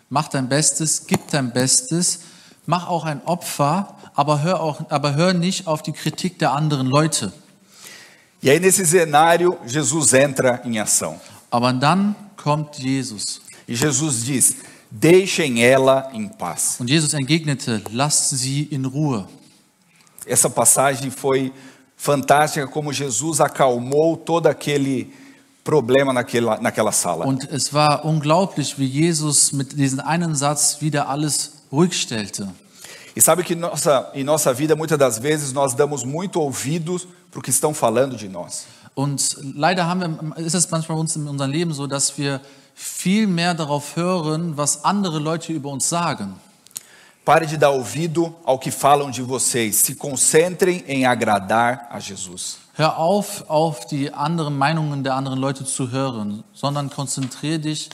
mach 0.08 0.28
dein 0.28 0.46
Bestes, 0.48 1.06
gib 1.08 1.26
dein 1.30 1.50
Bestes, 1.52 2.20
mach 2.66 2.86
auch 2.86 3.04
ein 3.04 3.20
Opfer, 3.24 3.96
aber 4.14 4.42
hör, 4.42 4.60
auch, 4.60 4.82
aber 4.90 5.14
hör 5.16 5.32
nicht 5.32 5.66
auf 5.66 5.82
die 5.82 5.92
Kritik 5.92 6.38
der 6.38 6.52
anderen 6.52 6.86
Leute. 6.86 7.32
E 8.42 8.50
aí, 8.50 8.58
nesse 8.58 8.84
cenário, 8.84 9.56
Jesus 9.66 10.12
entra 10.12 10.60
em 10.64 10.78
ação. 10.80 11.20
Aber 11.50 11.72
dann 11.72 12.16
kommt 12.36 12.82
Jesus. 12.82 13.40
E 13.68 13.74
Jesus 13.76 14.24
diz: 14.24 14.56
Deixem 14.90 15.62
ela 15.62 16.10
em 16.12 16.28
paz. 16.28 16.78
Und 16.80 16.90
Jesus 16.90 17.14
entgegnete, 17.14 17.82
lasst 17.92 18.30
sie 18.30 18.68
in 18.72 18.84
Ruhe. 18.84 19.24
Essa 20.26 20.50
passagem 20.50 21.10
foi 21.10 21.52
fantástica, 21.96 22.66
como 22.66 22.92
Jesus 22.92 23.40
acalmou 23.40 24.16
todo 24.16 24.48
aquele 24.48 25.12
problema 25.62 26.12
naquela, 26.12 26.60
naquela 26.60 26.90
sala. 26.90 27.24
Und 27.24 27.44
es 27.52 27.72
war 27.72 28.04
unglaublich, 28.04 28.76
wie 28.76 28.86
Jesus 28.86 29.52
mit 29.52 29.78
diesem 29.78 30.00
einen 30.00 30.34
Satz 30.34 30.80
wieder 30.80 31.08
alles 31.08 31.52
ruhig 31.70 31.94
stellte. 31.94 32.48
E 33.14 33.20
sabe 33.20 33.44
que 33.44 33.54
nossa, 33.54 34.10
em 34.14 34.24
nossa 34.24 34.52
vida, 34.52 34.74
muitas 34.74 34.98
das 34.98 35.18
vezes, 35.18 35.52
nós 35.52 35.74
damos 35.74 36.04
muito 36.04 36.40
ouvidos 36.40 37.06
para 37.30 37.40
o 37.40 37.42
que 37.42 37.50
estão 37.50 37.74
falando 37.74 38.16
de 38.16 38.28
nós. 38.28 38.66
Und 38.94 39.36
leider 39.54 39.86
haben 39.86 40.00
wir, 40.00 40.46
ist 40.46 40.54
es 40.54 40.68
manchmal 40.70 40.98
uns 40.98 41.16
in 41.16 41.26
unserem 41.26 41.50
Leben 41.50 41.72
so, 41.72 41.86
dass 41.86 42.18
wir 42.18 42.40
viel 42.74 43.26
mehr 43.26 43.54
darauf 43.54 43.96
hören, 43.96 44.56
was 44.56 44.84
andere 44.84 45.18
Leute 45.18 45.52
über 45.52 45.70
uns 45.70 45.88
sagen. 45.88 46.34
Pare 47.24 47.46
de 47.46 47.56
dar 47.56 47.70
ouvido 47.70 48.34
ao 48.44 48.58
que 48.58 48.70
falam 48.70 49.10
de 49.10 49.22
vocês. 49.22 49.76
Se 49.76 49.94
concentrem 49.94 50.82
em 50.88 51.06
agradar 51.06 51.86
a 51.90 52.00
Jesus. 52.00 52.58
Hör 52.74 52.98
auf, 52.98 53.44
auf 53.48 53.86
die 53.86 54.12
anderen 54.12 54.56
Meinungen 54.56 55.04
der 55.04 55.14
anderen 55.14 55.38
Leute 55.38 55.64
zu 55.64 55.90
hören, 55.90 56.42
sondern 56.52 56.90
konzentriere 56.90 57.60
dich 57.60 57.90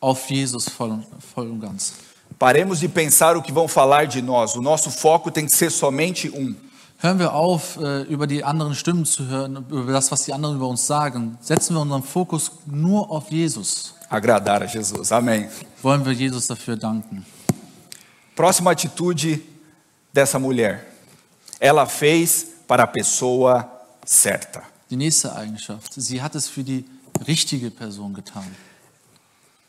auf 0.00 0.28
Jesus 0.28 0.68
voll, 0.68 0.98
voll 1.34 1.50
und 1.50 1.60
ganz. 1.60 1.94
Paremos 2.38 2.80
de 2.80 2.88
pensar 2.88 3.36
o 3.36 3.42
que 3.42 3.52
vão 3.52 3.66
falar 3.66 4.06
de 4.06 4.20
nós. 4.20 4.56
O 4.56 4.62
nosso 4.62 4.90
foco 4.90 5.30
tem 5.30 5.46
que 5.46 5.52
ser 5.52 5.70
somente 5.70 6.28
um: 6.30 6.54
Hören 7.02 7.18
wir 7.18 7.32
auf, 7.32 7.78
äh, 7.78 8.02
über 8.02 8.26
die 8.26 8.42
anderen 8.44 8.74
Stimmen 8.74 9.04
zu 9.04 9.26
hören, 9.26 9.64
über 9.70 9.92
das, 9.92 10.10
was 10.10 10.24
die 10.24 10.32
anderen 10.32 10.56
über 10.56 10.66
uns 10.66 10.86
sagen. 10.86 11.38
Setzen 11.40 11.74
wir 11.74 11.80
unseren 11.80 12.02
Fokus 12.02 12.52
nur 12.66 13.10
auf 13.10 13.30
Jesus. 13.30 13.94
agradar 14.08 14.62
a 14.62 14.66
Jesus. 14.66 15.12
Amém. 15.12 15.48
Wollen 15.82 16.04
wir 16.04 16.12
Jesus 16.12 16.46
dafür 16.46 16.76
danken. 16.76 17.24
Próxima 18.34 18.70
atitude 18.70 19.42
dessa 20.12 20.38
mulher. 20.38 20.86
Ela 21.58 21.86
fez 21.86 22.46
para 22.66 22.84
a 22.84 22.86
pessoa 22.86 23.68
certa. 24.04 24.62
Die 24.90 24.96
nächste 24.96 25.34
Eigenschaft. 25.34 25.94
Sie 25.94 26.20
hat 26.22 26.34
es 26.34 26.48
für 26.48 26.62
die 26.62 26.84
richtige 27.26 27.70
Person 27.70 28.14
getan. 28.14 28.44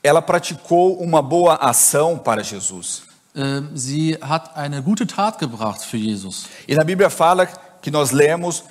Ela 0.03 0.21
praticou 0.21 0.97
uma 1.01 1.21
boa 1.21 1.55
ação 1.55 2.17
para 2.17 2.43
Jesus. 2.43 3.03
Ähm, 3.36 3.69
Sie 3.75 4.17
hat 4.19 4.55
eine 4.55 4.81
gute 4.81 5.05
Tat 5.05 5.38
gebracht 5.38 5.86
für 5.86 5.97
Jesus. 5.97 6.45
E 6.67 6.73
na 6.73 6.83
Bíblia 6.83 7.10
fala 7.10 7.45
que 7.81 7.91
nós 7.91 8.12
lemos, 8.12 8.63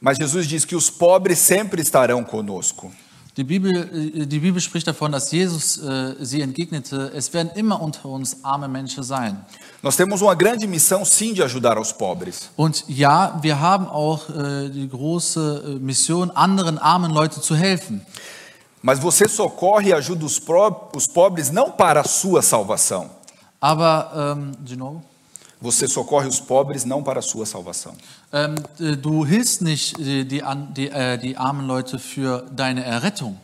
mas 0.00 0.16
Jesus 0.16 0.46
diz 0.46 0.64
que 0.64 0.76
os 0.76 0.90
pobres 0.90 1.38
sempre 1.38 1.82
estarão 1.82 2.22
conosco. 2.22 2.92
Die 3.36 3.42
Bibel, 3.42 3.72
äh, 3.72 4.26
die 4.26 4.38
Bibel 4.38 4.60
spricht 4.60 4.86
davon, 4.86 5.10
dass 5.10 5.32
Jesus 5.32 5.78
äh, 5.78 6.14
sie 6.20 6.40
entgegnete, 6.40 7.10
es 7.16 7.32
werden 7.32 7.50
immer 7.56 7.82
unter 7.82 8.08
uns 8.08 8.44
arme 8.44 8.68
Menschen 8.68 9.02
sein. 9.02 9.44
Nós 9.82 9.96
temos 9.96 10.22
uma 10.22 10.34
grande 10.36 10.68
missão, 10.68 11.04
sim, 11.04 11.34
de 11.34 11.42
ajudar 11.42 11.76
aos 11.76 11.92
pobres. 11.92 12.50
Und 12.54 12.84
ja, 12.86 13.36
wir 13.42 13.58
haben 13.58 13.88
auch 13.88 14.30
äh, 14.30 14.68
die 14.70 14.88
große 14.88 15.64
äh, 15.66 15.68
Mission, 15.80 16.30
anderen 16.30 16.78
armen 16.78 17.10
Leuten 17.10 17.42
zu 17.42 17.56
helfen. 17.56 18.06
Mas 18.86 18.98
você 18.98 19.26
socorre 19.26 19.88
e 19.88 19.92
ajuda 19.94 20.26
os, 20.26 20.38
os 20.94 21.06
pobres 21.06 21.50
não 21.50 21.70
para 21.70 22.00
a 22.00 22.04
sua 22.04 22.42
salvação. 22.42 23.08
Aber, 23.58 24.12
ähm, 24.14 24.52
de 24.60 24.76
novo? 24.76 25.02
Você 25.58 25.88
socorre 25.88 26.28
os 26.28 26.38
pobres 26.38 26.84
não 26.84 27.02
para 27.02 27.20
a 27.20 27.22
sua 27.22 27.46
salvação. 27.46 27.94
Ähm, 28.30 28.56
äh, 28.78 28.94
du 28.96 29.24
hilfst 29.24 29.62
nicht 29.62 29.98
äh, 29.98 30.24
die, 30.24 30.42
an- 30.42 30.74
die, 30.74 30.90
äh, 30.90 31.16
die 31.16 31.34
armen 31.34 31.66
Leute 31.66 31.98
für 31.98 32.44
deine 32.50 32.84
Errettung. 32.84 33.38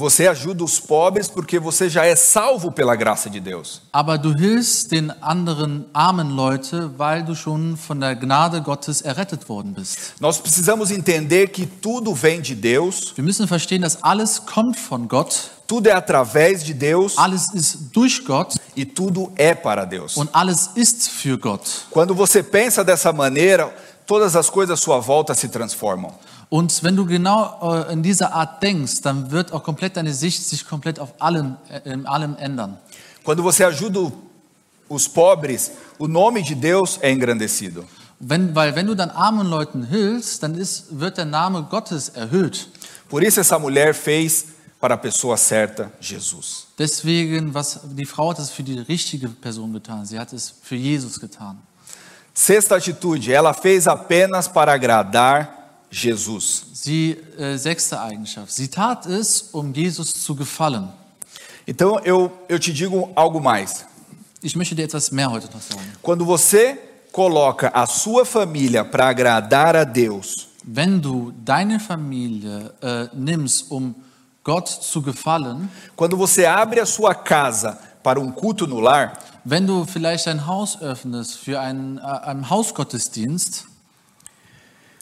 Você 0.00 0.26
ajuda 0.26 0.64
os 0.64 0.80
pobres 0.80 1.28
porque 1.28 1.58
você 1.58 1.86
já 1.90 2.06
é 2.06 2.16
salvo 2.16 2.72
pela 2.72 2.96
graça 2.96 3.28
de 3.28 3.38
Deus. 3.38 3.82
Aber 3.92 4.16
du 4.16 4.32
hilfst 4.32 4.90
den 4.90 5.12
anderen 5.20 5.84
armen 5.92 6.30
Leute, 6.34 6.90
weil 6.96 7.22
du 7.22 7.34
schon 7.36 7.76
von 7.76 8.00
der 8.00 8.16
Gnade 8.16 8.62
Gottes 8.62 9.02
errettet 9.02 9.46
worden 9.46 9.74
bist. 9.74 10.14
Nós 10.18 10.38
precisamos 10.38 10.90
entender 10.90 11.48
que 11.48 11.66
tudo 11.66 12.14
vem 12.14 12.40
de 12.40 12.54
Deus, 12.54 13.12
Wir 13.14 13.22
müssen 13.22 13.46
verstehen, 13.46 13.82
dass 13.82 14.02
alles 14.02 14.40
kommt 14.46 14.78
von 14.78 15.06
Gott, 15.06 15.50
tudo 15.66 15.90
é 15.90 15.92
através 15.92 16.64
de 16.64 16.72
Deus 16.72 17.18
alles 17.18 17.52
ist 17.52 17.90
durch 17.92 18.24
Gott 18.24 18.54
e 18.74 18.86
tudo 18.86 19.30
é 19.36 19.54
para 19.54 19.84
Deus. 19.84 20.16
und 20.16 20.30
alles 20.32 20.70
ist 20.76 21.10
für 21.10 21.36
Gott. 21.36 21.84
Quando 21.90 22.14
você 22.14 22.42
pensa 22.42 22.82
dessa 22.82 23.12
maneira, 23.12 23.70
todas 24.06 24.34
as 24.34 24.48
coisas 24.48 24.80
à 24.80 24.82
sua 24.82 24.98
volta 24.98 25.34
se 25.34 25.48
transformam. 25.50 26.10
Und 26.50 26.82
wenn 26.82 26.96
du 26.96 27.06
genau 27.06 27.86
äh, 27.86 27.92
in 27.92 28.02
dieser 28.02 28.34
Art 28.34 28.60
denkst, 28.60 29.02
dann 29.02 29.30
wird 29.30 29.52
auch 29.52 29.62
komplett 29.62 29.96
deine 29.96 30.12
Sicht 30.12 30.44
sich 30.44 30.66
komplett 30.66 30.98
auf 30.98 31.14
allem, 31.20 31.56
äh, 31.70 31.88
in 31.88 32.06
allem 32.06 32.36
ändern. 32.36 32.76
Quando 33.24 33.42
você 33.44 33.64
ajuda 33.64 34.10
os 34.88 35.06
pobres, 35.06 35.70
o 35.96 36.08
nome 36.08 36.42
de 36.42 36.56
Deus 36.56 36.98
é 37.00 37.10
engrandecido. 37.12 37.84
Wenn, 38.18 38.52
weil 38.54 38.74
wenn 38.74 38.86
du 38.86 38.96
dann 38.96 39.10
armen 39.10 39.46
Leuten 39.46 39.84
hilfst, 39.84 40.42
dann 40.42 40.56
ist, 40.56 40.98
wird 40.98 41.16
der 41.18 41.24
Name 41.24 41.62
Gottes 41.70 42.08
erhöht. 42.08 42.68
Por 43.08 43.22
isso 43.22 43.40
essa 43.40 43.58
mulher 43.58 43.94
fez 43.94 44.46
para 44.80 44.94
a 44.94 44.98
pessoa 44.98 45.36
certa, 45.36 45.90
Jesus. 46.00 46.66
Deswegen, 46.76 47.54
was 47.54 47.80
die 47.84 48.04
Frau 48.04 48.30
hat 48.30 48.40
es 48.40 48.50
für 48.50 48.64
die 48.64 48.78
richtige 48.80 49.28
Person 49.28 49.72
getan. 49.72 50.04
Sie 50.04 50.18
hat 50.18 50.32
es 50.32 50.52
für 50.62 50.74
Jesus 50.74 51.20
getan. 51.20 51.58
Sexta 52.34 52.76
atitude, 52.76 53.32
ela 53.32 53.54
fez 53.54 53.86
apenas 53.86 54.48
para 54.48 54.72
agradar 54.72 55.59
Jesus. 55.90 56.64
Sie, 56.72 57.16
äh, 57.38 57.56
sechste 57.56 58.00
Eigenschaft. 58.00 58.52
Sie 58.52 58.68
tat 58.68 59.06
es, 59.06 59.50
um 59.52 59.72
Jesus 59.72 60.14
zu 60.14 60.34
gefallen. 60.34 60.88
Então 61.66 61.98
eu, 62.04 62.32
eu 62.48 62.58
te 62.58 62.72
digo 62.72 63.10
algo 63.14 63.40
mais. 63.40 63.84
Ich 64.42 64.56
möchte 64.56 64.74
dir 64.74 64.84
etwas 64.84 65.10
mehr 65.10 65.30
heute 65.30 65.46
noch 65.52 65.60
sagen. 65.60 65.84
Quando 66.02 66.24
você 66.24 66.78
coloca 67.12 67.68
a 67.68 67.86
sua 67.86 68.24
família 68.24 68.84
para 68.84 69.08
agradar 69.08 69.76
a 69.76 69.84
Deus, 69.84 70.48
Wenn 70.62 71.00
du 71.00 71.32
deine 71.42 71.80
Familie 71.80 72.72
äh, 72.82 73.08
nimmst, 73.14 73.70
um 73.70 73.94
Gott 74.44 74.68
zu 74.68 75.02
gefallen, 75.02 75.68
quando 75.96 76.16
você 76.16 76.44
abre 76.44 76.80
a 76.80 76.86
sua 76.86 77.14
casa 77.14 77.78
para 78.02 78.20
um 78.20 78.30
culto 78.30 78.66
no 78.66 78.78
lar, 78.78 79.14
wenn 79.44 79.66
du 79.66 79.84
vielleicht 79.86 80.26
dein 80.26 80.46
Haus 80.46 80.80
öffnest 80.80 81.38
für 81.38 81.60
einen, 81.60 81.98
äh, 81.98 82.02
einen 82.02 82.50
Hausgottesdienst, 82.50 83.66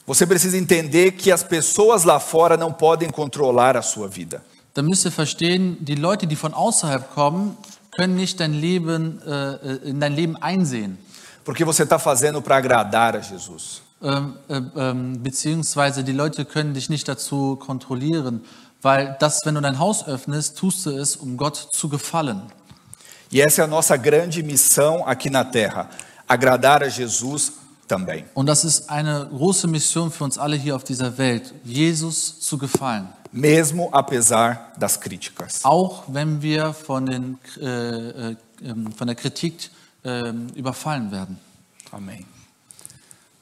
Você 0.09 0.27
precisa 0.27 0.57
entender 0.57 1.13
que 1.13 1.31
as 1.31 1.45
pessoas 1.45 2.03
lá 2.03 2.19
fora 2.19 2.57
não 2.57 2.73
podem 2.73 3.11
controlar 3.11 3.77
a 3.77 3.83
sua 3.83 4.09
vida. 4.09 4.43
dann 4.79 4.87
müsst 4.87 5.05
ihr 5.05 5.11
verstehen, 5.11 5.77
die 5.81 5.97
Leute, 5.97 6.29
die 6.29 6.37
von 6.37 6.55
außerhalb 6.55 7.13
kommen, 7.13 7.57
können 7.91 8.15
nicht 8.15 8.39
dein 8.39 8.53
Leben, 8.53 9.21
äh, 9.23 9.75
in 9.91 9.99
dein 9.99 10.15
Leben 10.15 10.37
einsehen. 10.37 10.99
Porque 11.45 11.65
você 11.65 11.83
está 11.83 11.99
fazendo 11.99 12.41
para 12.41 12.57
agradar 12.57 13.17
a 13.17 13.21
Jesus. 13.21 13.83
Ähm, 14.01 14.37
äh, 14.49 14.61
ähm, 14.77 15.21
beziehungsweise 15.21 16.05
die 16.05 16.13
Leute 16.13 16.45
können 16.45 16.75
dich 16.75 16.89
nicht 16.89 17.09
dazu 17.09 17.57
kontrollieren, 17.57 18.45
weil 18.81 19.17
das, 19.19 19.41
wenn 19.45 19.57
du 19.57 19.61
dein 19.61 19.79
Haus 19.79 20.07
öffnest, 20.07 20.57
tust 20.57 20.87
du 20.87 20.91
es, 20.91 21.17
um 21.17 21.37
Gott 21.37 21.57
zu 21.73 21.89
gefallen. 21.89 22.43
E 23.31 23.43
essa 23.43 23.63
é 23.63 23.65
a 23.65 23.67
nossa 23.67 23.97
grande 23.97 24.43
missão 24.43 25.05
aqui 25.07 25.29
na 25.29 25.45
terra: 25.45 25.91
agradar 26.27 26.85
a 26.85 26.89
Jesus 26.89 27.53
também. 27.89 28.25
Und 28.35 28.47
das 28.47 28.65
ist 28.65 28.91
eine 28.91 29.29
große 29.31 29.67
Mission 29.67 30.13
für 30.13 30.25
uns 30.25 30.39
alle 30.39 30.57
hier 30.57 30.77
auf 30.77 30.85
dieser 30.85 31.17
Welt, 31.19 31.53
Jesus 31.65 32.39
zu 32.41 32.59
gefallen. 32.59 33.09
Mesmo 33.33 33.91
apesar 33.93 34.73
das 34.79 35.01
críticas. 35.01 35.65
Auch 35.65 36.05
wenn 36.09 36.41
wir 36.41 36.73
von, 36.73 37.07
den, 37.07 37.39
äh, 37.61 38.31
äh, 38.31 38.37
ähm, 38.63 38.93
von 38.93 39.07
der 39.07 39.17
Kritik 39.17 39.71
äh, 40.05 40.31
überfallen 40.55 41.11
werden. 41.11 41.39
Amém. 41.91 42.25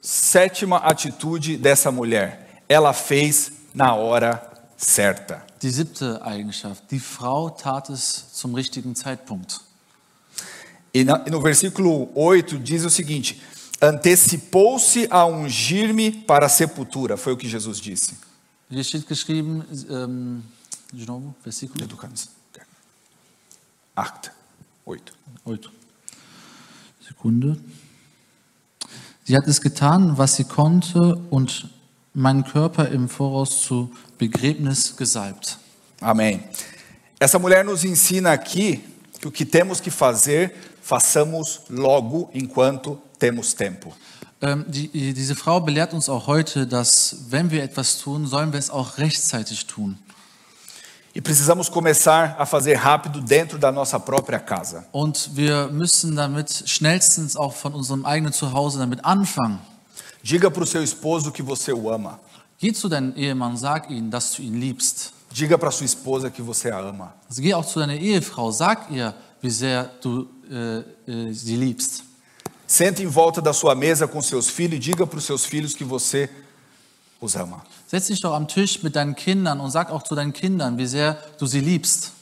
Sétima 0.01 0.79
atitude 0.79 1.59
dessa 1.59 1.91
mulher: 1.91 2.39
ela 2.69 2.93
fez 2.93 3.51
na 3.75 3.93
hora 3.95 4.41
certa. 4.77 5.43
Die 5.61 5.71
siebte 5.71 6.23
Eigenschaft, 6.23 6.85
die 6.91 7.01
Frau 7.01 7.51
tat 7.51 7.89
es 7.89 8.33
zum 8.33 8.55
richtigen 8.55 8.95
Zeitpunkt. 8.95 9.61
E, 10.93 11.01
e 11.01 11.31
no 11.31 11.41
versículo 11.41 12.09
8 12.15 12.59
diz 12.59 12.85
o 12.85 12.91
seguinte: 12.91 13.37
antecipou-se 13.81 15.07
a 15.11 15.25
ungir-me 15.27 16.11
para 16.11 16.47
a 16.47 16.49
sepultura. 16.49 17.17
Foi 17.17 17.33
o 17.33 17.37
que 17.37 17.49
Jesus 17.49 17.81
disse. 17.81 18.15
Hier 18.69 18.83
steht 18.83 19.07
geschrieben, 19.07 19.65
ähm, 19.89 20.43
de 20.93 21.07
novo, 21.07 21.35
versículo 21.43 21.85
Educandos. 21.85 22.29
Acta 23.95 24.33
8. 24.85 25.13
8. 25.45 25.71
Sekunde. 27.01 27.57
Sie 29.25 29.37
hat 29.37 29.47
es 29.47 29.61
getan, 29.61 30.19
was 30.19 30.37
sie 30.37 30.45
konnte 30.45 31.17
und 31.31 31.69
meinen 32.13 32.45
Körper 32.45 32.89
im 32.89 33.09
Voraus 33.09 33.63
zu 33.63 33.93
Begräbnis 34.19 34.97
gesalbt. 34.97 35.59
Amém. 36.01 36.43
Essa 37.19 37.39
mulher 37.39 37.65
nos 37.65 37.85
ensina 37.85 38.33
aqui 38.33 38.85
que 39.21 39.29
o 39.29 39.33
que 39.33 39.45
temos 39.45 39.81
que 39.81 39.91
fazer, 39.91 40.55
façamos 40.83 41.63
logo 41.71 42.31
enquanto 42.35 43.01
temos 43.19 43.55
tempo. 43.55 43.93
Ähm, 44.43 44.65
die, 44.69 44.89
die- 44.89 45.15
diese 45.15 45.35
Frau 45.35 45.61
belehrt 45.61 45.95
uns 45.95 46.09
auch 46.09 46.27
heute, 46.27 46.67
dass 46.67 47.17
wenn 47.31 47.51
wir 47.51 47.63
etwas 47.63 47.99
tun, 47.99 48.27
sollen 48.27 48.53
wir 48.53 48.59
es 48.59 48.69
auch 48.71 48.99
rechtzeitig 48.99 49.67
tun. 49.67 49.99
E 51.15 51.21
precisamos 51.23 51.71
começar 51.71 52.37
a 52.39 52.45
fazer 52.45 52.77
rápido 52.77 53.23
dentro 53.23 53.57
da 53.59 53.73
nossa 53.73 53.99
própria 53.99 54.39
casa. 54.39 54.85
Und 54.93 55.31
wir 55.35 55.69
müssen 55.69 56.15
damit 56.15 56.65
schnellstens 56.67 57.37
auch 57.37 57.55
von 57.55 57.73
unserem 57.73 58.05
eigenen 58.05 58.35
Zuhause 58.35 58.79
damit 58.79 59.03
anfangen. 59.03 59.59
Diga 60.23 60.51
para 60.51 60.63
o 60.63 60.67
seu 60.67 60.83
esposo 60.83 61.33
que 61.33 61.43
você 61.43 61.73
o 61.73 61.91
ama. 61.91 62.19
Geh 62.59 62.73
zu 62.75 62.89
deinem 62.91 63.15
Ehemann, 63.17 63.57
sag 63.57 63.89
ihm, 63.91 64.11
dass 64.11 64.33
du 64.35 64.43
ihn 64.43 64.61
liebst. 64.61 65.13
Diga 65.35 65.57
para 65.57 65.71
sua 65.71 65.87
esposa 65.87 66.31
que 66.31 66.43
você 66.43 66.71
a 66.71 66.81
ama. 66.81 67.15
Also 67.31 67.41
geh 67.41 67.55
auch 67.55 67.65
zu 67.65 67.79
deiner 67.79 67.95
Ehefrau, 67.97 68.51
sag 68.51 68.91
ihr, 68.91 69.15
wie 69.41 69.51
sehr 69.51 69.85
du 70.03 70.29
äh, 70.51 70.81
äh, 71.11 71.33
sie 71.33 71.57
liebst. 71.57 72.03
Sente 72.67 73.03
em 73.03 73.07
volta 73.07 73.41
da 73.41 73.53
sua 73.53 73.75
mesa 73.75 74.07
com 74.09 74.21
seus 74.21 74.49
filhos 74.49 74.77
e 74.77 74.79
diga 74.79 75.07
para 75.07 75.19
os 75.19 75.25
seus 75.25 75.45
filhos 75.45 75.75
que 75.75 75.85
você 75.85 76.29
os 77.21 77.37
ama. 77.37 77.63
Setz 77.89 78.09
dich 78.09 78.21
doch 78.21 78.35
am 78.35 78.47
Tisch 78.49 78.83
mit 78.83 78.97
deinen 78.97 79.15
Kindern 79.15 79.61
und 79.61 79.71
sag 79.71 79.91
auch 79.91 80.03
zu 80.03 80.15
deinen 80.15 80.33
Kindern, 80.33 80.77
wie 80.77 80.87
sehr 80.87 81.17
du 81.39 81.47
sie 81.47 81.61
liebst. 81.61 82.13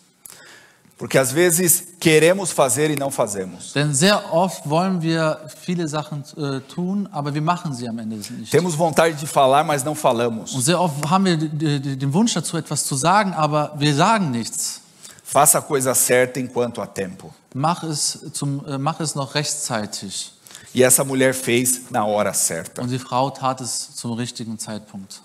Porque 0.96 1.18
às 1.18 1.33
vezes 1.33 1.85
queremos 1.98 2.52
fazer 2.52 2.88
e 2.90 2.94
não 2.96 3.11
fazemos. 3.11 3.72
Denn 3.72 3.92
sehr 3.92 4.33
oft 4.33 4.68
wollen 4.70 5.02
wir 5.02 5.40
viele 5.62 5.88
Sachen 5.88 6.22
äh, 6.37 6.61
tun, 6.72 7.09
aber 7.11 7.35
wir 7.35 7.42
machen 7.42 7.74
sie 7.74 7.88
am 7.88 7.98
Ende 7.98 8.16
nicht. 8.16 8.52
Temos 8.52 8.76
vontade 8.76 9.14
de 9.14 9.26
falar, 9.26 9.64
mas 9.64 9.83
não 9.83 9.92
Und 9.92 9.98
falamos. 9.98 10.52
sehr 10.52 10.80
oft 10.80 10.94
haben 11.11 11.24
wir 11.24 11.37
den 11.37 12.12
Wunsch 12.12 12.35
dazu, 12.35 12.57
etwas 12.57 12.85
zu 12.85 12.94
sagen, 12.94 13.35
aber 13.35 13.72
wir 13.76 13.92
sagen 13.94 14.30
nichts. 14.30 14.83
Faça 15.24 15.59
a 15.59 15.62
coisa 15.62 15.94
certa 15.96 16.38
enquanto 16.38 16.80
há 16.80 16.87
tempo. 16.87 17.35
Mach 17.54 17.83
es, 17.83 18.30
zum, 18.33 18.64
äh, 18.64 18.78
mach 18.78 19.00
es 19.00 19.16
noch 19.16 19.35
rechtzeitig. 19.35 20.33
E 20.75 20.83
essa 20.83 21.05
mulher 21.05 21.35
fez 21.35 21.83
na 21.91 22.05
hora 22.05 22.33
certa. 22.35 22.83
Und 22.83 22.91
die 22.91 22.99
Frau 22.99 23.31
tat 23.31 23.61
es 23.61 23.95
zum 23.95 24.13
richtigen 24.13 24.59
Zeitpunkt. 24.59 25.23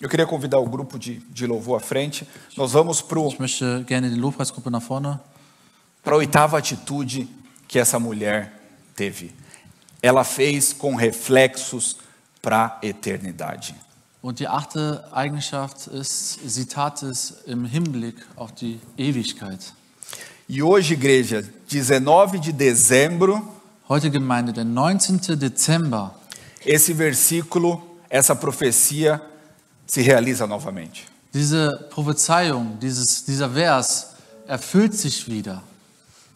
Eu 0.00 0.08
queria 0.08 0.26
convidar 0.26 0.60
o 0.60 0.66
grupo 0.66 0.96
de, 0.96 1.18
de 1.30 1.44
louvor 1.44 1.76
à 1.76 1.80
frente. 1.80 2.24
Nós 2.56 2.72
vamos 2.72 3.02
para 3.02 3.18
Ich 3.26 3.40
möchte 3.40 3.84
gerne 3.84 4.08
die 4.08 4.14
Lobpreisgruppe 4.14 4.70
nach 4.70 4.82
vorne. 4.82 5.18
a 6.04 6.14
oitava 6.14 6.56
atitude 6.56 7.28
que 7.66 7.78
essa 7.78 7.98
mulher 7.98 8.52
teve. 8.94 9.34
Ela 10.00 10.22
fez 10.22 10.72
com 10.72 10.94
reflexos 10.94 11.96
para 12.40 12.78
a 12.80 12.86
eternidade. 12.86 13.74
Und 14.22 14.38
die 14.38 14.46
achte 14.46 15.04
Eigenschaft 15.12 15.88
ist, 15.88 16.38
sie 16.44 16.66
tat 16.66 17.02
es 17.02 17.42
im 17.46 17.64
Hinblick 17.64 18.16
auf 18.36 18.52
die 18.52 18.80
Ewigkeit. 18.96 19.72
E 20.48 20.62
hoje, 20.62 20.94
igreja, 20.94 21.44
19 21.68 22.40
de 22.40 22.52
dezembro, 22.52 23.42
Heute 23.88 24.10
Gemeinde, 24.10 24.52
der 24.52 24.64
19. 24.64 25.34
Dezember, 25.36 26.14
esse 26.64 26.92
versículo, 26.92 27.80
essa 28.10 28.34
profecia 28.34 29.20
se 29.86 30.02
realiza 30.02 30.46
novamente. 30.46 31.06
diese 31.32 31.88
Prophezeiung, 31.90 32.78
dieses, 32.80 33.24
dieser 33.24 33.48
Vers 33.48 34.14
erfüllt 34.46 34.94
sich 34.94 35.26
wieder. 35.26 35.62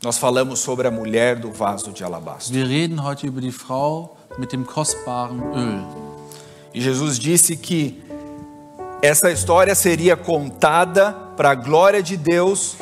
Nós 0.02 0.18
falamos 0.18 0.60
sobre 0.60 0.88
a 0.88 0.90
mulher 0.90 1.38
do 1.38 1.52
vaso 1.52 1.92
de 1.92 2.02
alabastro. 2.02 2.54
Wir 2.54 2.66
reden 2.66 3.02
heute 3.02 3.26
über 3.26 3.40
die 3.40 3.52
Frau 3.52 4.16
mit 4.38 4.52
dem 4.52 4.66
kostbaren 4.66 5.40
Öl. 5.52 5.84
E 6.74 6.80
Jesus 6.80 7.18
disse 7.18 7.56
que 7.56 8.02
essa 9.02 9.30
história 9.30 9.74
seria 9.74 10.16
contada 10.16 11.12
para 11.36 11.50
a 11.50 11.54
glória 11.54 12.02
de 12.02 12.16
Deus 12.16 12.76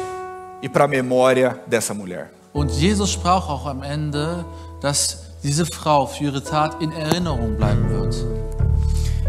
e 0.63 0.69
para 0.69 0.85
a 0.85 0.89
memória 0.89 1.61
dessa 1.67 1.93
mulher. 1.93 2.31
Und 2.53 2.71
Jesus 2.73 3.11
sprach 3.13 3.49
auch 3.49 3.67
am 3.67 3.83
Ende, 3.83 4.45
dass 4.81 5.19
diese 5.43 5.65
Frau 5.67 6.07
für 6.07 6.25
ihre 6.25 6.43
Tat 6.43 6.83
in 6.83 6.93
Erinnerung 6.93 7.57
bleiben 7.57 7.89
wird. 7.91 8.15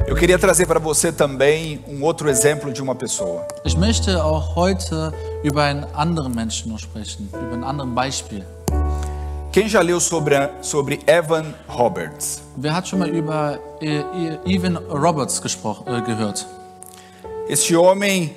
Eu 0.07 0.15
queria 0.15 0.37
trazer 0.39 0.65
para 0.65 0.79
você 0.79 1.11
também 1.11 1.79
um 1.87 2.03
outro 2.03 2.27
exemplo 2.27 2.71
de 2.73 2.81
uma 2.81 2.95
pessoa. 2.95 3.45
Ich 3.63 3.77
möchte 3.77 4.23
auch 4.23 4.55
heute 4.55 5.13
über 5.43 5.63
einen 5.63 5.85
anderen 5.93 6.33
Menschen 6.33 6.77
sprechen, 6.79 7.29
über 7.31 7.53
ein 7.53 7.63
anderes 7.63 7.93
Beispiel. 7.93 8.43
Quem 9.53 9.67
já 9.67 9.81
leu 9.81 9.99
sobre, 9.99 10.35
a- 10.37 10.49
sobre 10.61 10.97
Evan 11.05 11.53
Roberts? 11.77 12.41
Wer 12.55 12.73
hat 12.73 12.87
schon 12.87 12.99
mal 12.99 13.09
über 13.09 13.59
äh, 13.81 14.01
Evan 14.45 14.77
Roberts 14.77 15.41
gesprochen, 15.41 15.85
äh, 15.87 16.01
gehört? 16.01 16.45
Este 17.47 17.75
homem 17.77 18.31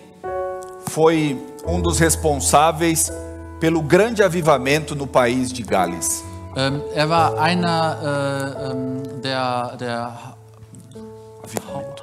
foi 0.90 1.36
um 1.66 1.80
dos 1.80 1.98
responsáveis 2.00 3.10
pelo 3.60 3.82
grande 3.82 4.22
avivamento 4.22 4.94
no 4.94 5.06
país 5.06 5.52
de 5.52 5.62
Gales. 5.62 6.24
Ähm, 6.56 6.82
er 6.94 7.08
war 7.08 7.38
einer 7.38 7.98
äh, 8.02 8.70
ähm, 8.70 9.02
der, 9.22 9.76
der 9.76 10.34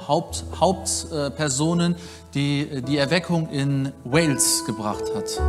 Haupt, 0.08 0.44
Hauptpersonen, 0.58 1.26
äh, 1.26 1.30
Personen, 1.30 1.96
die 2.34 2.82
die 2.82 2.96
Erweckung 2.98 3.48
in 3.48 3.92
Wales 4.04 4.64
gebracht 4.66 5.04
hat. 5.14 5.40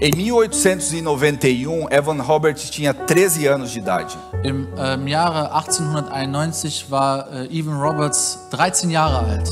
Em 0.00 0.14
1891, 0.14 1.66
Evan 1.90 2.20
Roberts 2.20 2.70
tinha 2.70 2.92
13 2.92 3.48
anos 3.48 3.72
de 3.72 3.82
idade. 3.82 4.14
Im 4.42 4.66
ähm, 4.78 5.06
Jahre 5.06 5.52
1891 5.52 6.90
war 6.90 7.30
äh, 7.32 7.46
Evan 7.46 7.80
Roberts 7.80 8.38
13 8.50 8.90
Jahre 8.90 9.18
alt 9.26 9.50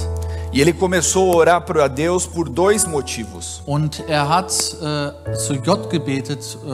E 0.52 0.60
ele 0.60 0.72
começou 0.72 1.32
a 1.32 1.36
orar 1.36 1.60
para 1.62 1.88
Deus 1.88 2.26
por 2.26 2.48
dois 2.48 2.86
motivos. 2.86 3.62
und 3.66 4.02
er 4.08 4.28
hat 4.28 4.50
äh, 4.50 5.34
zu 5.34 5.60
Gott 5.60 5.90
gebetet 5.90 6.56
äh, 6.66 6.70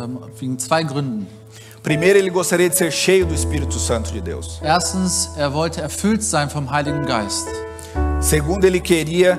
ähm, 0.00 0.18
wegen 0.38 0.58
zwei 0.58 0.82
Gründen. 0.82 1.26
Primeiro, 1.82 2.18
ele 2.18 2.30
gostaria 2.30 2.68
de 2.68 2.76
ser 2.76 2.90
cheio 2.90 3.24
do 3.26 3.34
Espírito 3.34 3.78
Santo 3.78 4.10
de 4.12 4.20
Deus. 4.20 4.58
Erstens, 4.62 5.30
er 5.36 5.52
wollte 5.54 5.80
erfüllt 5.80 6.22
sein 6.22 6.50
vom 6.50 6.70
Heiligen 6.70 7.06
Geist. 7.06 7.48
Segundo, 8.20 8.66
ele 8.66 8.80
queria 8.80 9.38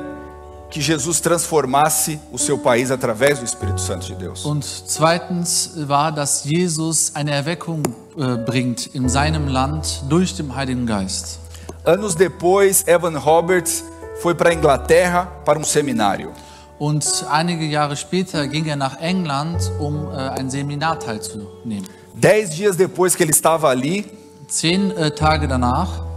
que 0.72 0.80
Jesus 0.82 1.20
transformasse 1.20 2.20
o 2.32 2.38
seu 2.39 2.58
país 2.58 2.89
através 2.91 3.38
do 3.39 3.46
Espírito 3.46 3.80
Santo 3.80 4.08
de 4.08 4.15
Deus. 4.15 4.44
Und 4.46 4.63
zweitens 4.65 5.72
war, 5.88 6.12
dass 6.12 6.44
Jesus 6.46 7.12
eine 7.13 7.32
Erweckung 7.32 7.84
äh, 8.17 8.38
bringt 8.38 8.88
in 8.88 9.08
seinem 9.10 9.48
Land 9.48 10.02
durch 10.10 10.34
den 10.36 10.56
Heiligen 10.56 10.86
Geist. 10.88 11.40
Anos 11.84 12.13
depois, 12.13 12.84
Evan 12.88 13.17
Roberts 13.17 13.84
foi 14.22 14.36
para 14.36 14.52
a 14.52 14.54
Inglaterra 14.54 15.26
para 15.44 15.58
um 15.58 15.63
seminário. 15.63 16.32
Und 16.78 17.06
einige 17.30 17.65
Jahre 17.65 17.96
später 17.96 18.48
ging 18.48 18.67
er 18.67 18.76
nach 18.76 19.00
England, 19.02 19.72
um 19.80 20.12
äh, 20.12 20.39
ein 20.39 20.50
Seminar 20.50 21.00
teilzunehmen. 21.00 21.88
Dez 22.13 22.52
dias 22.52 22.76
depois 22.76 23.15
que 23.15 23.24
ele 23.24 23.32
estava 23.32 23.70
ali, 23.70 24.06
Zehn 24.48 24.91
äh, 24.91 25.12
Tage 25.12 25.48
danach 25.48 26.12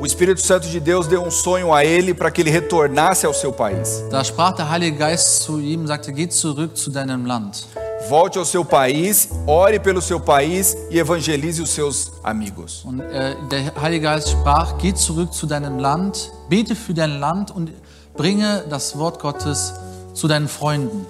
o 0.00 0.06
Espírito 0.06 0.42
Santo 0.42 0.68
de 0.68 0.80
Deus 0.80 1.06
deu 1.06 1.22
um 1.22 1.30
sonho 1.30 1.72
a 1.72 1.84
ele 1.84 2.12
para 2.12 2.30
que 2.30 2.42
ele 2.42 2.50
retornasse 2.50 3.24
ao 3.24 3.32
seu 3.32 3.52
país. 3.52 4.04
Da 4.10 4.22
sprach 4.22 4.54
der 4.54 4.70
Heilige 4.70 4.98
Geist 4.98 5.42
zu 5.42 5.60
ihm 5.60 5.86
sagte, 5.86 6.12
geh 6.12 6.28
zurück 6.28 6.76
zu 6.76 6.90
deinem 6.90 7.24
Land. 7.24 7.66
Volte 8.08 8.38
ao 8.38 8.44
seu 8.44 8.64
país, 8.64 9.28
ore 9.46 9.78
pelo 9.80 10.02
seu 10.02 10.20
país 10.20 10.76
e 10.90 10.98
evangelize 10.98 11.62
os 11.62 11.70
seus 11.70 12.12
amigos. 12.22 12.84
Und 12.84 13.00
äh, 13.00 13.36
der 13.48 13.72
Heilige 13.80 14.02
Geist 14.02 14.28
sprach, 14.28 14.76
geh 14.78 14.92
zurück 14.92 15.32
zu 15.32 15.46
deinem 15.46 15.78
Land, 15.78 16.30
bete 16.48 16.74
für 16.74 16.92
dein 16.92 17.18
Land 17.18 17.50
und 17.50 17.72
bringe 18.14 18.64
das 18.68 18.98
Wort 18.98 19.20
Gottes 19.20 19.72
zu 20.12 20.28
deinen 20.28 20.48
Freunden. 20.48 21.06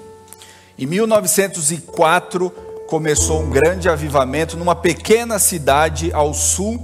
Em 0.78 0.86
1904 0.86 2.52
começou 2.88 3.40
um 3.40 3.50
grande 3.50 3.88
avivamento 3.88 4.56
numa 4.56 4.74
pequena 4.74 5.38
cidade 5.38 6.12
ao 6.12 6.32
sul 6.32 6.80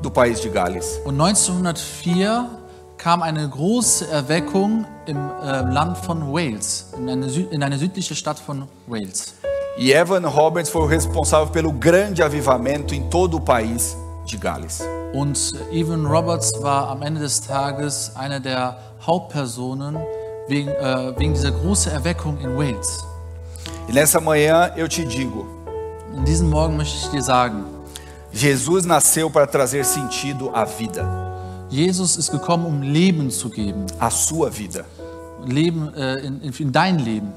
do 0.00 0.10
país 0.10 0.40
de 0.40 0.48
Gales. 0.48 1.00
Und 1.04 1.16
1904 1.16 2.59
kam 3.00 3.22
eine 3.22 3.48
große 3.48 4.08
Erweckung 4.08 4.84
im 5.06 5.16
äh, 5.16 5.62
Land 5.62 5.96
von 5.96 6.34
Wales, 6.34 6.92
in 6.98 7.08
eine, 7.08 7.26
in 7.26 7.62
eine 7.62 7.78
südliche 7.78 8.14
Stadt 8.14 8.38
von 8.38 8.68
Wales. 8.86 9.34
E 9.78 9.92
Evan 9.92 10.26
Roberts 10.26 10.68
foi 10.68 10.82
o 10.82 10.84
responsável 10.84 11.50
pelo 11.50 11.72
grande 11.72 12.22
avivamento 12.22 12.94
em 12.94 13.08
todo 13.08 13.38
o 13.38 13.40
país 13.40 13.96
de 14.30 14.36
Gales. 14.36 14.82
Und 15.14 15.38
Evan 15.72 16.04
Roberts 16.04 16.52
war 16.60 16.90
am 16.90 17.00
Ende 17.00 17.20
des 17.20 17.40
Tages 17.40 18.12
einer 18.16 18.38
der 18.38 18.76
Hauptpersonen 19.06 19.96
wegen, 20.48 20.68
äh, 20.68 21.14
wegen 21.16 21.32
dieser 21.32 21.52
großen 21.52 21.92
Erweckung 21.92 22.38
in 22.40 22.54
Wales. 22.58 23.02
E 23.88 23.92
nessa 23.92 24.20
manhã 24.20 24.72
eu 24.76 24.86
te 24.86 25.06
digo: 25.06 25.46
In 26.14 26.26
diesem 26.26 26.50
Morgen 26.50 26.76
möchte 26.76 26.98
ich 26.98 27.10
dir 27.10 27.22
sagen, 27.22 27.64
Jesus 28.30 28.84
nasceu 28.84 29.30
para 29.30 29.46
trazer 29.46 29.84
sentido 29.84 30.50
à 30.52 30.66
vida, 30.66 31.29
Jesus 31.70 32.16
ist 32.16 32.30
gekommen, 32.30 32.66
um 32.66 32.82
Leben 32.82 33.30
zu 33.30 33.48
geben. 33.48 33.86
à 33.98 34.10
sua 34.10 34.50
vida, 34.50 34.84
Leben 35.46 35.94
äh, 35.94 36.18
in, 36.26 36.40
in, 36.42 36.52
in 36.52 36.72
dein 36.72 36.98
Leben. 36.98 37.32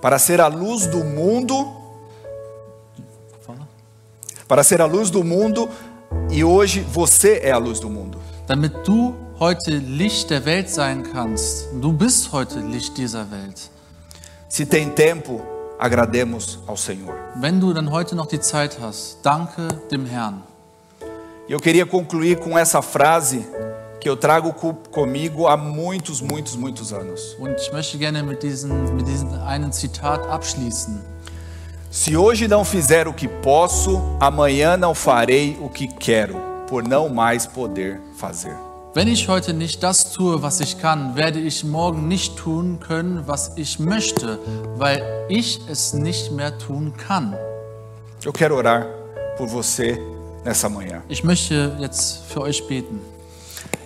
para 0.00 0.18
ser 0.18 0.40
a 0.40 0.46
luz 0.46 0.86
do 0.86 1.02
mundo, 1.02 1.66
para 4.46 4.62
ser 4.62 4.80
a 4.80 4.86
luz 4.86 5.10
do 5.10 5.24
mundo 5.24 5.68
e 6.30 6.44
hoje 6.44 6.80
você 6.80 7.40
é 7.42 7.50
a 7.50 7.58
luz 7.58 7.80
do 7.80 7.90
mundo. 7.90 8.18
Damit 8.46 8.72
du 8.84 9.14
heute 9.40 9.72
Licht 9.78 10.30
der 10.30 10.44
Welt 10.44 10.70
sein 10.70 11.02
kannst. 11.02 11.66
Du 11.80 11.92
bist 11.92 12.30
heute 12.32 12.60
Licht 12.60 12.96
dieser 12.96 13.28
Welt. 13.30 13.70
Se 14.48 14.64
tem 14.64 14.90
tempo, 14.94 15.42
agrademos 15.78 16.60
ao 16.66 16.76
Senhor. 16.76 17.14
Wenn 17.40 17.58
du 17.60 17.72
dann 17.72 17.90
heute 17.90 18.14
noch 18.14 18.26
die 18.26 18.40
Zeit 18.40 18.78
hast, 18.80 19.18
danke 19.24 19.66
dem 19.90 20.06
Herrn. 20.06 20.42
E 21.48 21.52
eu 21.52 21.60
queria 21.60 21.86
concluir 21.86 22.38
com 22.38 22.58
essa 22.58 22.82
frase 22.82 23.46
que 24.00 24.08
eu 24.08 24.16
trago 24.16 24.52
co- 24.52 24.74
comigo 24.90 25.46
há 25.46 25.56
muitos, 25.56 26.20
muitos, 26.20 26.56
muitos 26.56 26.92
anos. 26.92 27.36
Und 27.38 27.54
ich 27.60 27.72
möchte 27.72 27.98
gerne 27.98 28.22
mit 28.22 28.42
diesem, 28.42 28.72
mit 28.94 29.06
diesem 29.06 29.30
einen 29.46 29.72
Zitat 29.72 30.20
abschließen. 30.28 31.00
Se 31.90 32.16
hoje 32.16 32.46
não 32.48 32.64
fizer 32.64 33.08
o 33.08 33.14
que 33.14 33.26
posso, 33.28 34.02
amanhã 34.20 34.76
não 34.76 34.94
farei 34.94 35.56
o 35.62 35.68
que 35.68 35.86
quero, 35.88 36.36
por 36.68 36.82
não 36.82 37.08
mais 37.08 37.46
poder 37.46 38.00
fazer. 38.16 38.54
Wenn 38.94 39.08
ich 39.08 39.28
heute 39.28 39.52
nicht 39.52 39.82
das 39.82 40.04
tue, 40.12 40.42
was 40.42 40.58
ich 40.60 40.78
kann, 40.80 41.14
werde 41.16 41.38
ich 41.38 41.62
morgen 41.64 42.08
nicht 42.08 42.36
tun 42.36 42.78
können, 42.80 43.22
was 43.26 43.52
ich 43.56 43.78
möchte, 43.78 44.38
weil 44.76 45.02
ich 45.28 45.60
es 45.70 45.92
nicht 45.92 46.32
mehr 46.32 46.56
tun 46.58 46.92
kann. 46.96 47.34
Eu 48.24 48.32
quero 48.32 48.56
orar 48.56 48.86
por 49.36 49.46
você 49.48 49.98
nessa 50.46 50.68
manhã. 50.68 51.02
Ich 51.08 51.22
möchte 51.24 51.76
jetzt 51.80 52.22
für 52.32 52.40
euch 52.40 52.66
beten. 52.66 53.00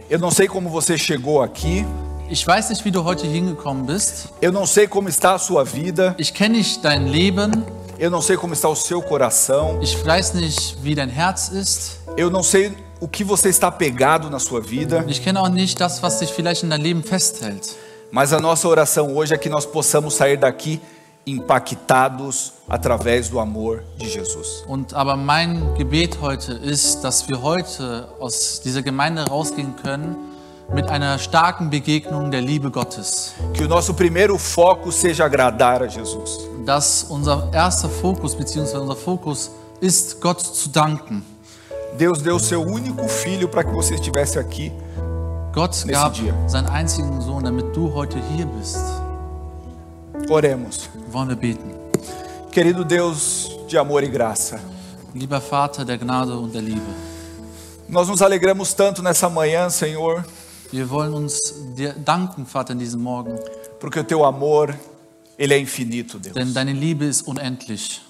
Eu 0.09 0.19
não 0.19 0.31
sei 0.31 0.47
como 0.47 0.69
você 0.69 0.97
chegou 0.99 1.43
aqui, 1.43 1.85
Ich 2.33 2.47
weiß 2.47 2.69
nicht, 2.71 2.85
wie 2.85 2.93
du 2.93 3.03
heute 3.03 3.27
hingekommen 3.27 3.87
bist. 3.87 4.29
eu 4.41 4.53
não 4.53 4.65
sei 4.67 4.87
como 4.87 5.09
está 5.09 5.35
a 5.35 5.39
sua 5.39 5.65
vida, 5.65 6.15
Ich 6.19 6.33
kenne 6.33 6.59
nicht 6.59 6.81
dein 6.85 7.09
Leben. 7.09 7.65
eu 7.99 8.09
não 8.11 8.21
sei 8.23 8.37
como 8.37 8.53
está 8.53 8.69
o 8.69 8.77
seu 8.77 9.03
coração, 9.03 9.81
Ich 9.83 9.97
weiß 10.05 10.35
nicht, 10.35 10.77
wie 10.83 10.95
dein 10.95 11.09
Herz 11.09 11.49
ist. 11.49 11.99
eu 12.17 12.31
não 12.31 12.43
sei 12.43 12.73
o 13.01 13.09
que 13.09 13.25
você 13.25 13.49
está 13.49 13.67
apegado 13.69 14.29
na 14.31 14.39
sua 14.39 14.61
vida, 14.61 15.05
Ich 15.09 15.23
kenne 15.25 15.41
auch 15.41 15.49
nicht 15.49 15.81
das, 15.81 16.01
was 16.03 16.19
dich 16.21 16.31
vielleicht 16.33 16.63
in 16.63 16.69
Leben 16.71 17.03
festhält. 17.03 17.75
mas 18.13 18.33
a 18.33 18.39
nossa 18.41 18.69
oração 18.69 19.17
hoje 19.17 19.35
é 19.35 19.39
que 19.39 19.49
nós 19.49 19.65
possamos 19.67 20.15
sair 20.15 20.37
daqui 20.37 20.81
impactados 21.27 22.53
através 22.69 23.29
do 23.29 23.39
amor 23.39 23.81
de 23.99 24.09
Jesus. 24.09 24.65
Und 24.67 24.95
aber 24.95 25.17
mein 25.17 25.75
Gebet 25.77 26.19
heute 26.21 26.53
ist, 26.53 27.03
dass 27.03 27.29
wir 27.29 27.43
heute 27.43 28.09
aus 28.21 28.61
dieser 28.63 28.83
Gemeinde 28.83 29.27
rausgehen 29.27 29.75
können 29.83 30.17
mit 30.73 30.89
einer 30.89 31.19
starken 31.19 31.69
Begegnung 31.71 32.31
der 32.31 32.41
Liebe 32.41 32.71
Gottes. 32.71 33.33
Que 33.55 33.65
o 33.65 33.69
nosso 33.69 33.95
primeiro 33.95 34.39
foco 34.39 34.91
seja 34.91 35.25
agradar 35.25 35.83
a 35.83 35.87
Jesus. 35.87 36.39
Dass 36.65 37.05
unser 37.09 37.49
erster 37.53 37.89
Fokus 37.89 38.35
bzw. 38.35 38.79
unser 38.79 38.97
Fokus 38.97 39.51
ist, 39.81 40.21
Gott 40.21 40.41
zu 40.41 40.69
danken. 40.69 41.23
Deus 41.99 42.23
deu 42.23 42.39
seu 42.39 42.63
único 42.63 43.09
filho 43.09 43.49
para 43.49 43.65
que 43.65 43.75
você 43.75 43.95
estivesse 43.95 44.39
aqui. 44.39 44.73
Gott 45.53 45.85
Nesse 45.85 45.93
gab 45.93 46.13
dia. 46.13 46.33
seinen 46.47 46.69
einzigen 46.69 47.21
Sohn, 47.21 47.43
damit 47.43 47.75
du 47.75 47.93
heute 47.93 48.19
hier 48.37 48.47
bist. 48.47 48.79
Oremos. 50.31 50.89
Wollen 51.13 51.29
wir 51.29 51.37
beten. 51.37 51.75
Querido 52.53 52.85
Deus 52.85 53.51
de 53.69 53.77
amor 53.79 54.03
e 54.03 54.09
graça, 54.09 54.61
Lieber 55.15 55.41
Vater 55.41 55.85
der 55.85 55.99
Gnade 55.99 56.33
und 56.37 56.53
der 56.53 56.63
Liebe, 56.63 56.81
nós 57.89 58.09
nos 58.09 58.23
alegramos 58.23 58.73
tanto 58.75 59.03
nessa 59.03 59.29
manhã, 59.29 59.69
Senhor, 59.71 60.25
wir 60.71 60.89
wollen 60.89 61.13
uns 61.15 61.39
dir 61.77 61.93
danken, 61.95 62.47
Vater, 62.47 62.75
in 62.75 62.79
diesem 62.79 63.01
Morgen, 63.01 63.37
porque 63.81 63.99
o 63.99 64.05
teu 64.05 64.25
amor, 64.25 64.73
ele 65.37 65.55
é 65.55 65.59
infinito, 65.59 66.19
Deus. 66.19 66.35
denn 66.35 66.53
deine 66.55 66.73
Liebe 66.73 67.05
ist 67.07 67.23
unendlich. 67.27 68.01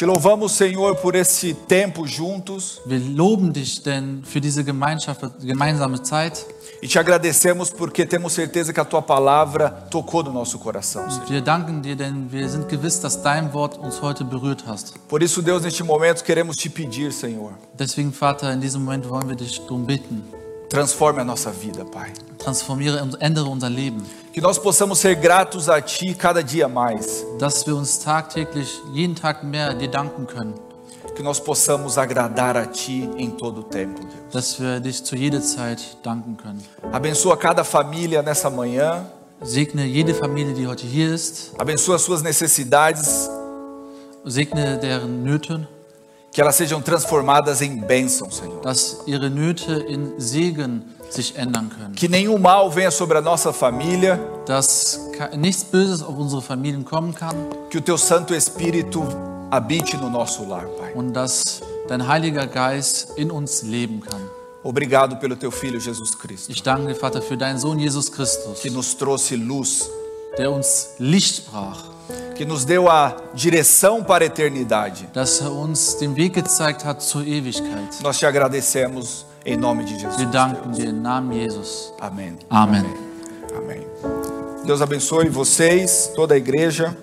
Te 0.00 0.06
louvamos, 0.06 0.52
Senhor, 0.52 0.96
por 0.96 1.14
esse 1.14 1.52
tempo 1.52 2.06
juntos 2.06 2.80
Wir 2.86 2.98
loben 2.98 3.52
dich 3.52 3.82
denn 3.82 4.22
für 4.24 4.40
diese 4.40 4.64
Gemeinschaft, 4.64 5.20
gemeinsame 5.42 6.02
Zeit. 6.02 6.46
e 6.80 6.88
te 6.88 6.98
agradecemos 6.98 7.68
porque 7.68 8.06
temos 8.06 8.32
certeza 8.32 8.72
que 8.72 8.80
a 8.80 8.84
tua 8.86 9.02
palavra 9.02 9.68
tocou 9.90 10.22
no 10.22 10.32
nosso 10.32 10.58
coração, 10.58 11.10
Senhor. 11.10 11.28
Wir 11.28 11.42
danken 11.42 11.82
dir, 11.82 11.96
denn 11.96 12.32
wir 12.32 12.48
sind 12.48 12.66
gewiss, 12.70 12.98
dass 12.98 13.22
dein 13.22 13.52
Wort 13.52 13.76
uns 13.76 14.00
heute 14.00 14.24
berührt 14.24 14.64
hast. 14.66 14.94
Por 15.06 15.22
isso, 15.22 15.42
Deus, 15.42 15.64
neste 15.64 15.84
momento 15.84 16.24
queremos 16.24 16.56
te 16.56 16.70
pedir, 16.70 17.12
Senhor, 17.12 17.52
Deswegen, 17.78 18.10
Vater, 18.10 18.50
in 18.54 18.62
diesem 18.62 18.82
Moment 18.82 19.06
wollen 19.06 19.28
wir 19.28 19.36
dich 19.36 19.60
darum 19.60 19.84
bitten. 19.84 20.39
Transforme 20.70 21.20
a 21.20 21.24
nossa 21.24 21.50
vida, 21.50 21.84
Pai. 21.84 22.12
Transformiere 22.38 23.02
und 23.02 23.20
ändere 23.20 23.46
unser 23.50 23.68
Leben, 23.68 24.02
Que 24.32 24.40
nós 24.40 24.58
possamos 24.58 25.00
ser 25.00 25.16
gratos 25.16 25.68
a 25.68 25.80
Ti 25.82 26.14
cada 26.14 26.42
dia 26.42 26.68
mais. 26.68 27.24
dass 27.38 27.66
wir 27.66 27.74
uns 27.76 27.98
tagtäglich, 27.98 28.80
jeden 28.94 29.14
Tag 29.14 29.42
mehr 29.44 29.74
dir 29.74 29.88
danken 29.88 30.26
können, 30.26 30.54
Que 31.16 31.22
nós 31.22 31.38
possamos 31.40 31.98
agradar 31.98 32.56
a 32.56 32.64
Ti 32.66 33.10
em 33.18 33.30
todo 33.32 33.60
o 33.60 33.64
tempo, 33.64 34.00
Deus. 34.00 34.32
dass 34.32 34.58
wir 34.60 34.80
dich 34.80 35.02
zu 35.04 35.16
jeder 35.16 35.42
Zeit 35.42 35.98
danken 36.02 36.36
können. 36.36 36.62
Abençoa 36.92 37.36
cada 37.36 37.64
família 37.64 38.22
nessa 38.22 38.48
manhã. 38.48 39.04
Segne 39.42 39.84
jede 39.86 40.14
Familie, 40.14 40.52
die 40.54 40.66
heute 40.66 40.86
hier 40.86 41.12
ist, 41.14 41.52
Abençoa 41.58 41.98
suas 41.98 42.22
necessidades. 42.22 43.28
segne 44.24 44.78
deren 44.78 45.22
Nöte, 45.24 45.66
Que 46.32 46.40
elas 46.40 46.54
sejam 46.54 46.80
transformadas 46.80 47.60
em 47.60 47.76
bênção, 47.80 48.30
Senhor. 48.30 48.60
dass 48.62 48.98
ihre 49.06 49.28
Nöte 49.30 49.72
in 49.88 50.12
Segen 50.18 50.82
sich 51.10 51.34
ändern 51.36 51.68
können, 51.70 51.94
Que 51.96 52.08
nenhum 52.08 52.40
mal 52.40 52.70
venha 52.70 52.90
sobre 52.92 53.18
a 53.18 53.20
nossa 53.20 53.52
família. 53.52 54.18
dass 54.46 55.00
nichts 55.36 55.64
Böses 55.64 56.02
auf 56.02 56.16
unsere 56.16 56.40
Familien 56.40 56.84
kommen 56.84 57.12
kann 57.14 57.34
Que 57.70 57.78
o 57.78 57.80
Teu 57.80 57.96
Santo 57.96 58.32
Espírito 58.32 59.02
habite 59.50 59.96
no 59.96 60.08
nosso 60.08 60.44
lar, 60.46 60.66
Pai. 60.78 60.92
und 60.94 61.12
dass 61.14 61.60
dein 61.88 62.06
Heiliger 62.06 62.46
Geist 62.46 63.08
in 63.16 63.32
uns 63.32 63.62
leben 63.64 64.00
kann. 64.00 64.20
Obrigado 64.62 65.16
pelo 65.16 65.34
Teu 65.34 65.50
Filho 65.50 65.78
Jesus 65.80 66.16
Cristo, 66.16 66.52
Ich 66.52 66.62
danke 66.62 66.94
Vater, 66.94 67.22
für 67.22 67.36
deinen 67.36 67.58
Sohn 67.58 67.78
Jesus 67.80 68.12
Christus, 68.12 68.60
que 68.62 68.70
nos 68.70 68.96
trouxe 68.96 69.34
luz, 69.34 69.88
der 70.38 70.52
uns 70.52 70.90
Licht 70.98 71.50
brach, 71.50 71.82
que 72.40 72.44
nos 72.46 72.64
deu 72.64 72.88
a 72.88 73.14
direção 73.34 74.02
para 74.02 74.24
a 74.24 74.26
eternidade. 74.26 75.06
dass 75.12 75.42
er 75.42 75.50
uns 75.50 75.96
den 75.96 76.16
Weg 76.16 76.40
gezeigt 76.40 76.86
hat 76.86 77.02
zur 77.02 77.20
Ewigkeit. 77.20 78.00
Nós 78.02 78.18
te 78.18 78.24
agradecemos 78.24 79.26
em 79.44 79.58
nome 79.58 79.84
de 79.84 79.98
Jesus. 79.98 80.16
Wir 80.16 80.26
danken 80.26 80.72
dir 80.72 80.88
im 80.88 81.02
Namen 81.02 81.38
Jesus. 81.38 81.92
Amém. 82.00 82.38
Amen. 82.48 82.86
Amém. 83.54 83.86
Deus 84.64 84.80
abençoe 84.80 85.28
vocês, 85.28 86.12
toda 86.14 86.32
a 86.32 86.38
igreja. 86.38 86.96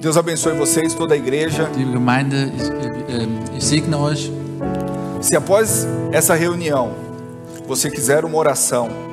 Deus 0.00 0.16
abençoe 0.16 0.52
vocês, 0.52 0.94
toda 0.94 1.14
a 1.14 1.16
igreja. 1.16 1.68
Liebe 1.74 1.94
Gemeinde, 1.94 2.52
ich, 2.56 2.68
äh, 3.12 3.56
ich 3.56 3.64
segne 3.64 3.96
euch. 3.96 4.32
Se 5.20 5.34
após 5.34 5.84
essa 6.12 6.36
reunião 6.36 6.94
você 7.66 7.90
quiser 7.90 8.24
uma 8.24 8.38
oração, 8.38 9.09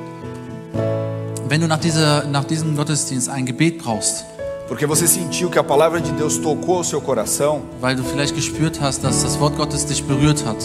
Wenn 1.48 1.62
du 1.62 1.66
nach, 1.66 1.80
dieser, 1.80 2.24
nach 2.26 2.44
diesem 2.44 2.76
Gottesdienst 2.76 3.30
ein 3.30 3.46
Gebet 3.46 3.78
brauchst, 3.78 4.26
porque 4.68 4.86
você 4.86 5.06
sentiu 5.06 5.48
que 5.48 5.58
a 5.58 5.64
palavra 5.64 5.98
de 5.98 6.12
Deus 6.12 6.36
tocou 6.36 6.80
o 6.80 6.84
seu 6.84 7.00
coração, 7.00 7.62
weil 7.80 7.96
du 7.96 8.04
vielleicht 8.04 8.34
gespürt 8.34 8.78
hast, 8.82 9.02
dass 9.02 9.22
das 9.22 9.40
Wort 9.40 9.56
Gottes 9.56 9.86
dich 9.86 10.04
berührt 10.04 10.44
hat. 10.44 10.58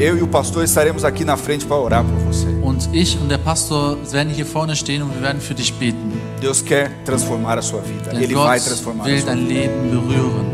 eu 0.00 0.16
e 0.16 0.22
o 0.22 0.28
pastor 0.28 0.64
estaremos 0.64 1.04
aqui 1.04 1.24
na 1.24 1.36
frente 1.36 1.66
para 1.66 1.76
orar 1.76 2.04
por 2.04 2.32
você. 2.32 2.46
Und 2.62 2.88
ich 2.92 3.18
und 3.20 3.28
der 3.28 3.38
Pastor 3.38 3.98
werden 4.10 4.32
hier 4.32 4.46
vorne 4.46 4.76
stehen 4.76 5.02
und 5.02 5.14
wir 5.14 5.22
werden 5.22 5.42
für 5.42 5.54
dich 5.54 5.74
beten. 5.74 6.12
Deus 6.40 6.64
quer 6.64 6.90
transformar 7.04 7.58
a 7.58 7.62
sua 7.62 7.82
vida. 7.82 8.10
Denn 8.10 8.22
Ele 8.22 8.34
vai 8.34 8.58
Gott 8.58 8.66
transformar 8.66 9.04
a 9.04 9.08
will 9.08 9.20
sua 9.20 9.26
dein 9.26 9.46
vida. 9.46 9.60
Leben 9.60 9.90
berühren. 9.90 10.46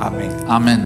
Amém. 0.00 0.30
Amen. 0.48 0.85